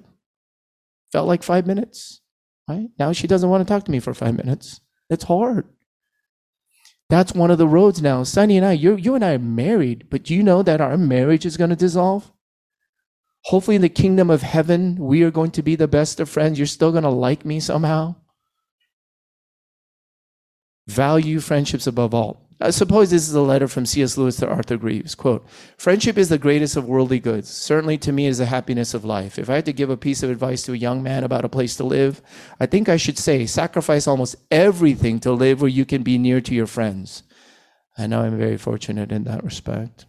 Felt 1.11 1.27
like 1.27 1.43
five 1.43 1.65
minutes. 1.67 2.21
Right? 2.67 2.89
Now 2.97 3.11
she 3.11 3.27
doesn't 3.27 3.49
want 3.49 3.65
to 3.65 3.71
talk 3.71 3.83
to 3.85 3.91
me 3.91 3.99
for 3.99 4.13
five 4.13 4.35
minutes. 4.35 4.81
It's 5.09 5.25
hard. 5.25 5.67
That's 7.09 7.33
one 7.33 7.51
of 7.51 7.57
the 7.57 7.67
roads 7.67 8.01
now. 8.01 8.23
Sonny 8.23 8.57
and 8.57 8.65
I, 8.65 8.71
you 8.71 8.95
you 8.95 9.13
and 9.13 9.23
I 9.23 9.33
are 9.33 9.39
married, 9.39 10.07
but 10.09 10.23
do 10.23 10.33
you 10.33 10.41
know 10.41 10.63
that 10.63 10.81
our 10.81 10.97
marriage 10.97 11.45
is 11.45 11.57
going 11.57 11.69
to 11.69 11.75
dissolve? 11.75 12.31
Hopefully, 13.45 13.75
in 13.75 13.81
the 13.81 13.89
kingdom 13.89 14.29
of 14.29 14.41
heaven, 14.41 14.95
we 14.95 15.21
are 15.23 15.29
going 15.29 15.51
to 15.51 15.61
be 15.61 15.75
the 15.75 15.87
best 15.87 16.19
of 16.19 16.29
friends. 16.29 16.57
You're 16.57 16.65
still 16.65 16.91
going 16.91 17.03
to 17.03 17.09
like 17.09 17.45
me 17.45 17.59
somehow. 17.59 18.15
Value 20.87 21.39
friendships 21.39 21.85
above 21.85 22.13
all. 22.13 22.49
I 22.61 22.69
suppose 22.69 23.09
this 23.09 23.27
is 23.27 23.33
a 23.33 23.41
letter 23.41 23.67
from 23.67 23.85
C.S. 23.85 24.17
Lewis 24.17 24.37
to 24.37 24.47
Arthur 24.47 24.77
Greeves. 24.77 25.15
Quote, 25.15 25.47
Friendship 25.77 26.17
is 26.17 26.29
the 26.29 26.37
greatest 26.37 26.75
of 26.75 26.87
worldly 26.87 27.19
goods. 27.19 27.49
Certainly 27.49 27.97
to 27.99 28.11
me 28.11 28.27
is 28.27 28.37
the 28.37 28.45
happiness 28.45 28.93
of 28.93 29.03
life. 29.03 29.39
If 29.39 29.49
I 29.49 29.55
had 29.55 29.65
to 29.65 29.73
give 29.73 29.89
a 29.89 29.97
piece 29.97 30.23
of 30.23 30.29
advice 30.29 30.63
to 30.63 30.73
a 30.73 30.77
young 30.77 31.03
man 31.03 31.23
about 31.23 31.45
a 31.45 31.49
place 31.49 31.75
to 31.77 31.83
live, 31.83 32.21
I 32.59 32.65
think 32.65 32.89
I 32.89 32.97
should 32.97 33.17
say 33.17 33.45
sacrifice 33.45 34.07
almost 34.07 34.35
everything 34.51 35.19
to 35.21 35.31
live 35.31 35.61
where 35.61 35.69
you 35.69 35.85
can 35.85 36.03
be 36.03 36.17
near 36.17 36.41
to 36.41 36.55
your 36.55 36.67
friends. 36.67 37.23
I 37.97 38.07
know 38.07 38.21
I'm 38.21 38.37
very 38.37 38.57
fortunate 38.57 39.11
in 39.11 39.23
that 39.25 39.43
respect. 39.43 40.05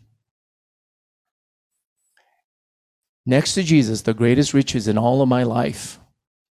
Next 3.26 3.54
to 3.54 3.62
Jesus, 3.62 4.02
the 4.02 4.14
greatest 4.14 4.52
riches 4.52 4.86
in 4.86 4.98
all 4.98 5.22
of 5.22 5.28
my 5.28 5.44
life 5.44 5.98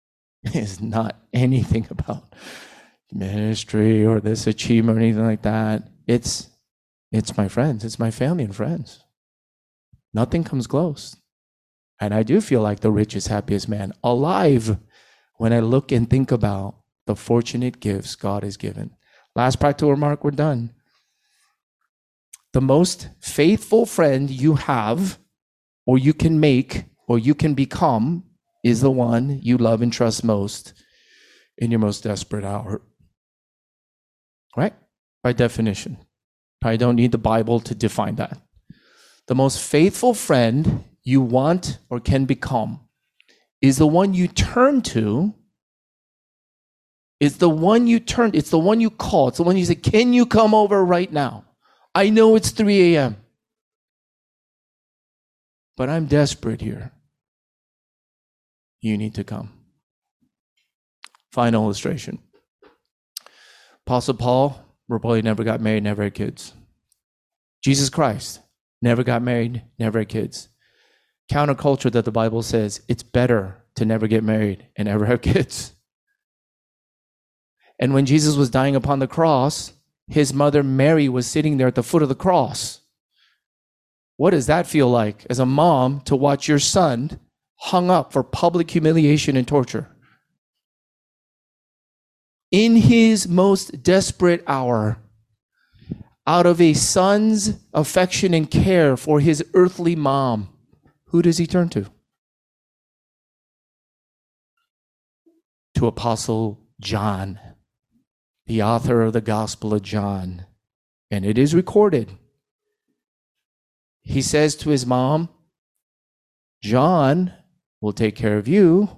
is 0.54 0.82
not 0.82 1.18
anything 1.34 1.88
about 1.90 2.34
ministry 3.12 4.06
or 4.06 4.20
this 4.20 4.48
achievement 4.48 4.98
or 4.98 5.02
anything 5.02 5.26
like 5.26 5.42
that. 5.44 5.88
It's 6.08 6.50
it's 7.12 7.36
my 7.36 7.48
friends, 7.48 7.84
it's 7.84 8.00
my 8.00 8.12
family 8.12 8.46
and 8.46 8.56
friends. 8.56 9.04
Nothing 10.14 10.44
comes 10.44 10.68
close. 10.68 11.18
And 12.00 12.14
I 12.14 12.24
do 12.24 12.42
feel 12.42 12.62
like 12.62 12.80
the 12.80 12.92
richest, 12.92 13.28
happiest 13.28 13.70
man 13.70 13.94
alive 14.04 14.78
when 15.38 15.54
I 15.54 15.60
look 15.60 15.92
and 15.92 16.10
think 16.10 16.32
about 16.32 16.76
the 17.06 17.16
fortunate 17.16 17.80
gifts 17.80 18.16
God 18.16 18.44
has 18.44 18.58
given. 18.58 18.96
Last 19.36 19.60
practical 19.60 19.92
remark, 19.92 20.24
we're 20.24 20.32
done. 20.32 20.74
The 22.54 22.62
most 22.62 23.10
faithful 23.20 23.86
friend 23.86 24.30
you 24.30 24.56
have, 24.56 25.20
or 25.86 25.98
you 25.98 26.14
can 26.14 26.40
make, 26.40 26.86
or 27.08 27.20
you 27.20 27.36
can 27.36 27.54
become, 27.54 28.24
is 28.64 28.82
the 28.82 28.92
one 28.92 29.40
you 29.42 29.58
love 29.58 29.82
and 29.82 29.92
trust 29.92 30.24
most 30.24 30.74
in 31.58 31.72
your 31.72 31.80
most 31.80 32.04
desperate 32.04 32.44
hour. 32.44 32.82
Right? 34.56 34.74
By 35.24 35.34
definition. 35.34 35.98
I 36.64 36.78
don't 36.78 36.96
need 36.96 37.12
the 37.12 37.18
Bible 37.18 37.60
to 37.62 37.74
define 37.74 38.16
that. 38.16 38.38
The 39.28 39.36
most 39.36 39.60
faithful 39.60 40.14
friend 40.14 40.84
you 41.04 41.22
want 41.22 41.80
or 41.90 42.00
can 42.00 42.26
become 42.26 42.82
is 43.62 43.78
the 43.78 43.88
one 43.88 44.14
you 44.14 44.28
turn 44.28 44.82
to. 44.82 45.34
It's 47.20 47.38
the 47.38 47.50
one 47.50 47.88
you 47.88 48.00
turn, 48.00 48.32
it's 48.34 48.50
the 48.50 48.60
one 48.60 48.82
you 48.82 48.90
call. 48.90 49.28
It's 49.28 49.38
the 49.38 49.44
one 49.44 49.58
you 49.58 49.66
say, 49.66 49.76
Can 49.76 50.14
you 50.14 50.26
come 50.26 50.54
over 50.54 50.84
right 50.84 51.12
now? 51.12 51.46
I 51.94 52.10
know 52.10 52.36
it's 52.36 52.52
3 52.52 52.96
a.m., 52.96 53.18
but 55.78 55.90
I'm 55.90 56.06
desperate 56.06 56.62
here. 56.62 56.92
You 58.82 58.98
need 58.98 59.14
to 59.16 59.24
come. 59.24 59.52
Final 61.32 61.66
illustration. 61.66 62.20
Apostle 63.92 64.14
Paul 64.14 64.66
probably 64.88 65.22
never 65.22 65.44
got 65.44 65.60
married, 65.60 65.84
never 65.84 66.04
had 66.04 66.14
kids. 66.14 66.54
Jesus 67.62 67.90
Christ 67.90 68.40
never 68.82 69.04
got 69.04 69.22
married, 69.22 69.64
never 69.78 70.00
had 70.00 70.08
kids. 70.08 70.48
Counterculture 71.30 71.92
that 71.92 72.06
the 72.06 72.10
Bible 72.10 72.42
says 72.42 72.80
it's 72.88 73.04
better 73.04 73.66
to 73.76 73.84
never 73.84 74.08
get 74.08 74.24
married 74.24 74.66
and 74.78 74.88
ever 74.88 75.08
have 75.08 75.22
kids. 75.34 75.76
And 77.80 77.94
when 77.94 78.06
Jesus 78.06 78.38
was 78.38 78.50
dying 78.50 78.78
upon 78.78 79.00
the 79.00 79.08
cross, 79.08 79.74
his 80.08 80.34
mother 80.34 80.64
Mary 80.64 81.10
was 81.10 81.28
sitting 81.28 81.58
there 81.58 81.68
at 81.68 81.76
the 81.76 81.84
foot 81.84 82.02
of 82.02 82.08
the 82.08 82.16
cross. 82.16 82.80
What 84.16 84.30
does 84.30 84.46
that 84.46 84.68
feel 84.68 84.90
like 84.90 85.26
as 85.30 85.40
a 85.40 85.46
mom 85.46 86.00
to 86.06 86.16
watch 86.16 86.48
your 86.48 86.60
son 86.60 87.20
hung 87.58 87.92
up 87.92 88.14
for 88.14 88.24
public 88.24 88.72
humiliation 88.72 89.36
and 89.36 89.46
torture? 89.46 89.90
In 92.52 92.76
his 92.76 93.30
most 93.30 93.82
desperate 93.82 94.44
hour, 94.46 94.98
out 96.28 96.46
of 96.46 96.60
a 96.60 96.74
son's 96.74 97.58
affection 97.74 98.34
and 98.34 98.52
care 98.52 98.98
for 98.98 99.22
his 99.22 99.44
earthly 99.54 99.96
mom, 99.96 100.50
who 101.06 101.22
does 101.22 101.38
he 101.38 101.48
turn 101.48 101.70
to? 101.70 101.90
To 105.76 105.88
Apostle 105.88 106.60
John, 106.80 107.40
the 108.46 108.62
author 108.62 109.02
of 109.02 109.14
the 109.14 109.22
Gospel 109.22 109.74
of 109.74 109.82
John. 109.82 110.46
And 111.10 111.26
it 111.26 111.38
is 111.38 111.56
recorded. 111.56 112.12
He 114.02 114.22
says 114.22 114.56
to 114.58 114.70
his 114.70 114.86
mom, 114.86 115.30
John 116.62 117.34
will 117.82 117.94
take 117.94 118.16
care 118.16 118.38
of 118.38 118.48
you. 118.48 118.98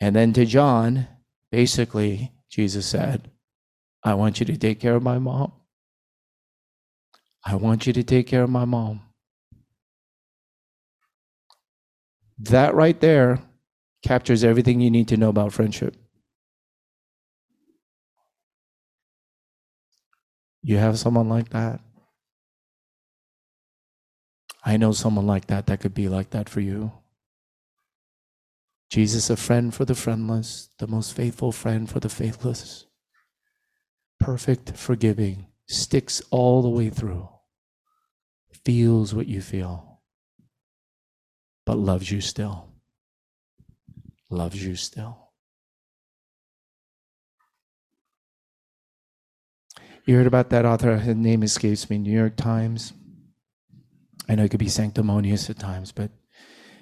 And 0.00 0.16
then 0.16 0.32
to 0.32 0.44
John, 0.46 1.06
basically, 1.50 2.32
Jesus 2.48 2.86
said, 2.86 3.30
I 4.02 4.14
want 4.14 4.40
you 4.40 4.46
to 4.46 4.56
take 4.56 4.80
care 4.80 4.96
of 4.96 5.02
my 5.02 5.18
mom. 5.18 5.52
I 7.44 7.54
want 7.56 7.86
you 7.86 7.92
to 7.92 8.02
take 8.02 8.26
care 8.26 8.42
of 8.42 8.50
my 8.50 8.64
mom. 8.64 9.02
That 12.38 12.74
right 12.74 12.98
there 13.00 13.40
captures 14.02 14.44
everything 14.44 14.80
you 14.80 14.90
need 14.90 15.08
to 15.08 15.16
know 15.16 15.28
about 15.28 15.52
friendship. 15.52 15.96
You 20.62 20.76
have 20.76 20.98
someone 20.98 21.28
like 21.28 21.50
that. 21.50 21.80
I 24.64 24.76
know 24.76 24.92
someone 24.92 25.26
like 25.26 25.46
that 25.46 25.66
that 25.66 25.80
could 25.80 25.94
be 25.94 26.08
like 26.08 26.30
that 26.30 26.48
for 26.48 26.60
you. 26.60 26.92
Jesus, 28.90 29.30
a 29.30 29.36
friend 29.36 29.72
for 29.72 29.84
the 29.84 29.94
friendless, 29.94 30.68
the 30.78 30.86
most 30.86 31.14
faithful 31.14 31.52
friend 31.52 31.88
for 31.88 32.00
the 32.00 32.08
faithless 32.08 32.86
perfect, 34.20 34.76
forgiving, 34.76 35.46
sticks 35.66 36.22
all 36.30 36.62
the 36.62 36.68
way 36.68 36.90
through, 36.90 37.28
feels 38.64 39.14
what 39.14 39.26
you 39.26 39.40
feel, 39.40 40.00
but 41.64 41.78
loves 41.78 42.10
you 42.10 42.20
still. 42.20 42.68
Loves 44.28 44.64
you 44.64 44.76
still. 44.76 45.32
You 50.04 50.16
heard 50.16 50.26
about 50.26 50.50
that 50.50 50.64
author, 50.64 50.98
his 50.98 51.16
name 51.16 51.42
escapes 51.42 51.90
me, 51.90 51.98
New 51.98 52.16
York 52.16 52.36
Times. 52.36 52.92
I 54.28 54.34
know 54.34 54.44
it 54.44 54.50
could 54.50 54.60
be 54.60 54.68
sanctimonious 54.68 55.50
at 55.50 55.58
times, 55.58 55.90
but 55.90 56.10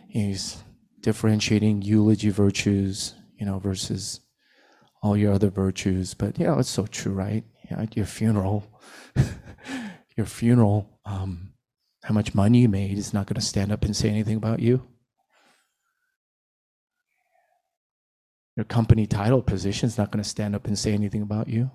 he's 0.08 0.62
differentiating 1.00 1.82
eulogy 1.82 2.30
virtues, 2.30 3.14
you 3.38 3.46
know, 3.46 3.58
versus 3.58 4.20
all 5.02 5.16
your 5.16 5.32
other 5.32 5.50
virtues. 5.50 6.14
But 6.14 6.38
know, 6.38 6.58
it's 6.58 6.68
so 6.68 6.86
true, 6.86 7.12
right? 7.12 7.44
At 7.70 7.96
your 7.96 8.06
funeral, 8.06 8.64
your 10.16 10.26
funeral, 10.26 10.98
um, 11.04 11.52
how 12.02 12.14
much 12.14 12.34
money 12.34 12.60
you 12.60 12.68
made 12.68 12.96
is 12.96 13.12
not 13.12 13.26
going 13.26 13.40
to 13.40 13.46
stand 13.46 13.72
up 13.72 13.84
and 13.84 13.94
say 13.94 14.08
anything 14.08 14.36
about 14.36 14.60
you. 14.60 14.86
Your 18.56 18.64
company 18.64 19.06
title 19.06 19.42
position 19.42 19.86
is 19.86 19.98
not 19.98 20.10
going 20.10 20.22
to 20.22 20.28
stand 20.28 20.56
up 20.56 20.66
and 20.66 20.76
say 20.78 20.92
anything 20.92 21.22
about 21.22 21.48
you. 21.48 21.70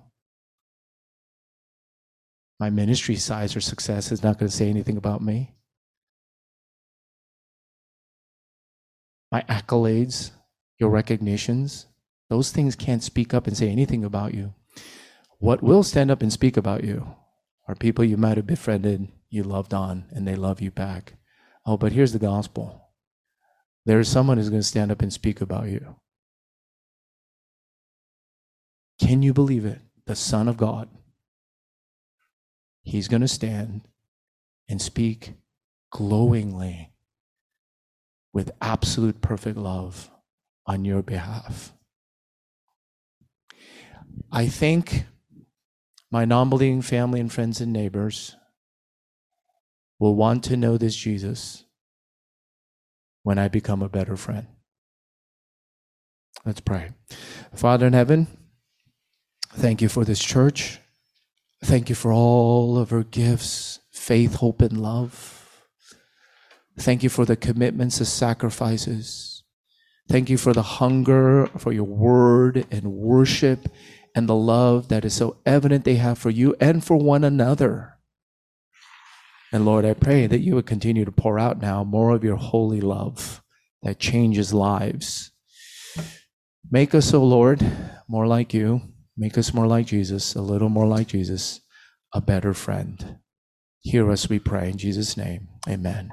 My 2.60 2.68
ministry 2.70 3.16
size 3.16 3.56
or 3.56 3.60
success 3.60 4.12
is 4.12 4.22
not 4.22 4.38
going 4.38 4.50
to 4.50 4.56
say 4.56 4.68
anything 4.68 4.96
about 4.96 5.22
me. 5.22 5.54
My 9.34 9.42
accolades, 9.48 10.30
your 10.78 10.90
recognitions, 10.90 11.86
those 12.30 12.52
things 12.52 12.76
can't 12.76 13.02
speak 13.02 13.34
up 13.34 13.48
and 13.48 13.56
say 13.56 13.68
anything 13.68 14.04
about 14.04 14.32
you. 14.32 14.54
What 15.40 15.60
will 15.60 15.82
stand 15.82 16.12
up 16.12 16.22
and 16.22 16.32
speak 16.32 16.56
about 16.56 16.84
you 16.84 17.16
are 17.66 17.74
people 17.74 18.04
you 18.04 18.16
might 18.16 18.36
have 18.36 18.46
befriended, 18.46 19.08
you 19.30 19.42
loved 19.42 19.74
on, 19.74 20.04
and 20.12 20.24
they 20.24 20.36
love 20.36 20.60
you 20.60 20.70
back. 20.70 21.14
Oh, 21.66 21.76
but 21.76 21.90
here's 21.90 22.12
the 22.12 22.20
gospel 22.20 22.80
there 23.84 23.98
is 23.98 24.08
someone 24.08 24.36
who's 24.36 24.50
going 24.50 24.62
to 24.62 24.68
stand 24.68 24.92
up 24.92 25.02
and 25.02 25.12
speak 25.12 25.40
about 25.40 25.66
you. 25.66 25.96
Can 29.00 29.20
you 29.22 29.34
believe 29.34 29.64
it? 29.64 29.80
The 30.06 30.14
Son 30.14 30.46
of 30.46 30.56
God. 30.56 30.88
He's 32.84 33.08
going 33.08 33.22
to 33.22 33.26
stand 33.26 33.80
and 34.68 34.80
speak 34.80 35.32
glowingly 35.90 36.93
with 38.34 38.50
absolute 38.60 39.22
perfect 39.22 39.56
love 39.56 40.10
on 40.66 40.84
your 40.84 41.00
behalf. 41.00 41.72
I 44.30 44.48
think 44.48 45.04
my 46.10 46.24
non 46.24 46.50
believing 46.50 46.82
family 46.82 47.20
and 47.20 47.32
friends 47.32 47.60
and 47.60 47.72
neighbors 47.72 48.36
will 49.98 50.16
want 50.16 50.44
to 50.44 50.56
know 50.56 50.76
this 50.76 50.96
Jesus 50.96 51.64
when 53.22 53.38
I 53.38 53.48
become 53.48 53.80
a 53.80 53.88
better 53.88 54.16
friend. 54.16 54.48
Let's 56.44 56.60
pray. 56.60 56.90
Father 57.54 57.86
in 57.86 57.92
heaven, 57.92 58.26
thank 59.52 59.80
you 59.80 59.88
for 59.88 60.04
this 60.04 60.22
church. 60.22 60.80
Thank 61.62 61.88
you 61.88 61.94
for 61.94 62.12
all 62.12 62.76
of 62.76 62.90
her 62.90 63.04
gifts, 63.04 63.78
faith, 63.92 64.34
hope, 64.34 64.60
and 64.60 64.82
love. 64.82 65.43
Thank 66.78 67.02
you 67.02 67.08
for 67.08 67.24
the 67.24 67.36
commitments, 67.36 67.98
the 67.98 68.04
sacrifices. 68.04 69.42
Thank 70.08 70.28
you 70.28 70.36
for 70.36 70.52
the 70.52 70.62
hunger 70.62 71.46
for 71.58 71.72
your 71.72 71.84
word 71.84 72.66
and 72.70 72.92
worship 72.92 73.68
and 74.14 74.28
the 74.28 74.34
love 74.34 74.88
that 74.88 75.04
is 75.04 75.14
so 75.14 75.38
evident 75.46 75.84
they 75.84 75.96
have 75.96 76.18
for 76.18 76.30
you 76.30 76.54
and 76.60 76.84
for 76.84 76.96
one 76.96 77.24
another. 77.24 77.94
And 79.52 79.64
Lord, 79.64 79.84
I 79.84 79.94
pray 79.94 80.26
that 80.26 80.40
you 80.40 80.56
would 80.56 80.66
continue 80.66 81.04
to 81.04 81.12
pour 81.12 81.38
out 81.38 81.60
now 81.60 81.84
more 81.84 82.10
of 82.10 82.24
your 82.24 82.36
holy 82.36 82.80
love 82.80 83.42
that 83.82 83.98
changes 83.98 84.52
lives. 84.52 85.30
Make 86.70 86.94
us, 86.94 87.14
O 87.14 87.20
oh 87.20 87.24
Lord, 87.24 87.64
more 88.08 88.26
like 88.26 88.52
you. 88.52 88.82
Make 89.16 89.38
us 89.38 89.54
more 89.54 89.66
like 89.66 89.86
Jesus, 89.86 90.34
a 90.34 90.40
little 90.40 90.68
more 90.68 90.86
like 90.86 91.06
Jesus, 91.06 91.60
a 92.12 92.20
better 92.20 92.52
friend. 92.52 93.18
Hear 93.84 94.10
us, 94.10 94.30
we 94.30 94.38
pray, 94.38 94.70
in 94.70 94.78
Jesus' 94.78 95.16
name. 95.16 95.48
Amen. 95.68 96.10